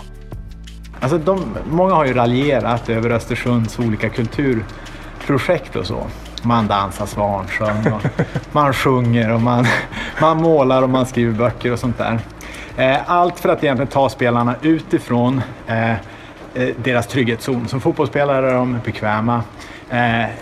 Alltså 0.99 1.17
de, 1.17 1.57
många 1.71 1.93
har 1.93 2.05
ju 2.05 2.13
raljerat 2.13 2.89
över 2.89 3.09
Östersunds 3.09 3.79
olika 3.79 4.09
Projekt 5.29 5.75
och 5.75 5.85
så. 5.85 6.07
Man 6.43 6.67
dansar 6.67 7.05
svansjön 7.05 7.93
och 7.93 8.01
man 8.51 8.73
sjunger 8.73 9.33
och 9.33 9.41
man, 9.41 9.65
man 10.21 10.37
målar 10.37 10.81
och 10.81 10.89
man 10.89 11.05
skriver 11.05 11.33
böcker 11.33 11.71
och 11.71 11.79
sånt 11.79 11.97
där. 11.97 12.19
Eh, 12.77 12.97
allt 13.05 13.39
för 13.39 13.49
att 13.49 13.63
egentligen 13.63 13.91
ta 13.91 14.09
spelarna 14.09 14.55
utifrån 14.61 15.41
eh, 15.67 15.91
eh, 15.91 15.97
deras 16.83 17.07
trygghetszon. 17.07 17.67
Som 17.67 17.81
fotbollsspelare 17.81 18.49
är 18.49 18.53
de 18.53 18.79
bekväma. 18.85 19.43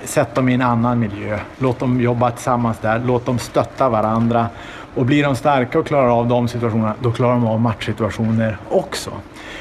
Sätt 0.03 0.35
dem 0.35 0.49
i 0.49 0.53
en 0.53 0.61
annan 0.61 0.99
miljö. 0.99 1.39
Låt 1.57 1.79
dem 1.79 2.01
jobba 2.01 2.31
tillsammans 2.31 2.77
där. 2.79 3.01
Låt 3.05 3.25
dem 3.25 3.39
stötta 3.39 3.89
varandra. 3.89 4.47
Och 4.95 5.05
blir 5.05 5.23
de 5.23 5.35
starka 5.35 5.79
och 5.79 5.87
klarar 5.87 6.19
av 6.19 6.27
de 6.27 6.47
situationerna, 6.47 6.93
då 6.99 7.11
klarar 7.11 7.33
de 7.33 7.47
av 7.47 7.61
matchsituationer 7.61 8.57
också. 8.69 9.11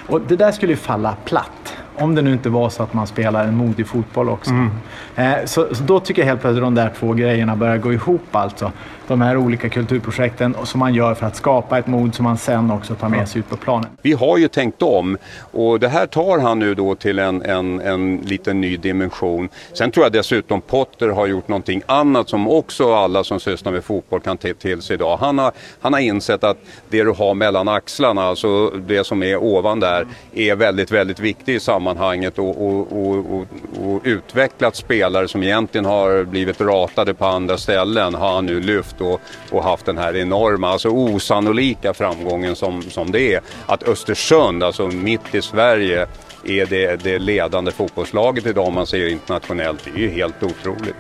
Och 0.07 0.21
det 0.21 0.37
där 0.37 0.53
skulle 0.53 0.73
ju 0.73 0.77
falla 0.77 1.17
platt 1.25 1.77
om 1.99 2.15
det 2.15 2.23
nu 2.23 2.33
inte 2.33 2.49
var 2.49 2.69
så 2.69 2.83
att 2.83 2.95
man 2.95 3.07
spelar 3.07 3.45
en 3.45 3.57
modig 3.57 3.87
fotboll 3.87 4.29
också. 4.29 4.51
Mm. 4.51 4.71
Eh, 5.17 5.45
så, 5.45 5.75
så 5.75 5.83
då 5.83 6.01
tycker 6.01 6.23
jag 6.23 6.27
helt 6.27 6.41
plötsligt 6.41 6.63
att 6.63 6.67
de 6.67 6.75
där 6.75 6.93
två 6.99 7.13
grejerna 7.13 7.57
börjar 7.57 7.77
gå 7.77 7.93
ihop 7.93 8.37
alltså. 8.37 8.73
De 9.09 9.21
här 9.21 9.37
olika 9.37 9.69
kulturprojekten 9.69 10.55
och 10.55 10.69
som 10.69 10.81
man 10.81 10.95
gör 10.95 11.15
för 11.15 11.27
att 11.27 11.37
skapa 11.37 11.79
ett 11.79 11.87
mod 11.87 12.15
som 12.15 12.25
man 12.25 12.39
sen 12.39 12.71
också 12.71 12.95
tar 12.95 13.09
med 13.09 13.29
sig 13.29 13.39
ut 13.39 13.49
på 13.49 13.57
planen. 13.57 13.91
Vi 14.03 14.13
har 14.13 14.39
ju 14.39 14.49
tänkt 14.49 14.83
om 14.83 15.19
och 15.53 15.81
det 15.81 15.89
här 15.89 16.07
tar 16.07 16.39
han 16.39 16.59
nu 16.59 16.75
då 16.75 16.95
till 16.95 17.19
en, 17.19 17.43
en, 17.43 17.81
en 17.81 18.17
liten 18.17 18.61
ny 18.61 18.77
dimension. 18.77 19.49
Sen 19.73 19.91
tror 19.91 20.05
jag 20.05 20.13
dessutom 20.13 20.61
Potter 20.61 21.09
har 21.09 21.27
gjort 21.27 21.49
någonting 21.49 21.83
annat 21.87 22.29
som 22.29 22.49
också 22.49 22.95
alla 22.95 23.25
som 23.25 23.41
sysslar 23.41 23.73
med 23.73 23.85
fotboll 23.85 24.21
kan 24.21 24.37
ta 24.37 24.49
till 24.59 24.83
sig 24.83 24.95
idag. 24.95 25.17
Han 25.17 25.39
har, 25.39 25.53
han 25.81 25.93
har 25.93 26.01
insett 26.01 26.45
att 26.45 26.59
det 26.89 27.03
du 27.03 27.11
har 27.11 27.35
mellan 27.35 27.69
axlarna, 27.69 28.23
alltså 28.23 28.71
det 28.71 29.05
som 29.07 29.23
är 29.23 29.37
ovan 29.37 29.81
där, 29.81 30.07
är 30.35 30.57
väldigt, 30.57 30.91
väldigt 30.91 31.21
viktigt 31.21 31.49
i 31.49 31.61
sammanhanget 31.61 31.86
och, 31.87 32.39
och, 32.39 32.93
och, 32.93 33.17
och, 33.17 33.47
och 33.83 34.01
utvecklat 34.05 34.77
spelare 34.77 35.29
som 35.29 35.43
egentligen 35.43 35.85
har 35.85 36.25
blivit 36.25 36.61
ratade 36.61 37.15
på 37.15 37.27
andra 37.27 37.59
ställen 37.59 38.15
har 38.15 38.35
han 38.35 38.47
nu 38.47 38.61
lyft 38.61 39.01
och, 39.01 39.21
och 39.51 39.65
haft 39.65 39.87
den 39.87 39.99
här 39.99 40.17
enorma, 40.17 40.69
alltså 40.69 40.89
osannolika 40.89 41.95
framgången 41.95 42.57
som, 42.57 42.83
som 42.83 43.13
det 43.13 43.35
är. 43.35 43.41
Att 43.67 43.89
Östersund, 43.89 44.63
alltså 44.63 44.87
mitt 44.87 45.35
i 45.35 45.43
Sverige, 45.43 46.07
är 46.45 46.67
det, 46.67 47.03
det 47.03 47.19
ledande 47.19 47.73
fotbollslaget 47.73 48.47
idag 48.47 48.67
om 48.67 48.75
man 48.75 48.87
ser 48.87 49.09
internationellt. 49.09 49.85
Det 49.85 49.91
är 49.91 50.03
ju 50.03 50.11
helt 50.11 50.43
otroligt. 50.43 50.97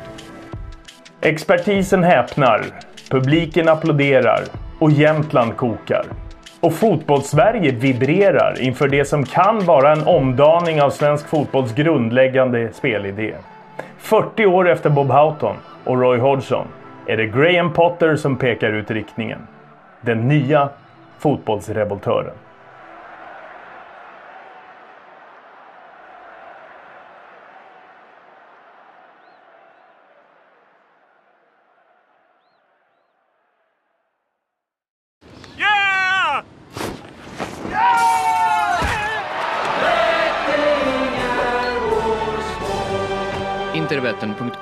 Expertisen 1.20 2.02
häpnar, 2.02 2.64
publiken 3.08 3.68
applåderar 3.68 4.44
och 4.78 4.90
Jämtland 4.90 5.56
kokar. 5.56 6.06
Och 6.60 6.74
fotbollssverige 6.74 7.70
vibrerar 7.70 8.60
inför 8.60 8.88
det 8.88 9.04
som 9.04 9.24
kan 9.24 9.64
vara 9.64 9.92
en 9.92 10.06
omdaning 10.06 10.82
av 10.82 10.90
svensk 10.90 11.28
fotbolls 11.28 11.74
grundläggande 11.74 12.72
spelidé. 12.72 13.34
40 13.98 14.46
år 14.46 14.68
efter 14.68 14.90
Bob 14.90 15.10
Houghton 15.10 15.56
och 15.84 16.00
Roy 16.00 16.18
Hodgson 16.18 16.66
är 17.06 17.16
det 17.16 17.26
Graham 17.26 17.72
Potter 17.72 18.16
som 18.16 18.36
pekar 18.36 18.72
ut 18.72 18.90
riktningen. 18.90 19.38
Den 20.00 20.28
nya 20.28 20.68
fotbollsrevoltören. 21.18 22.34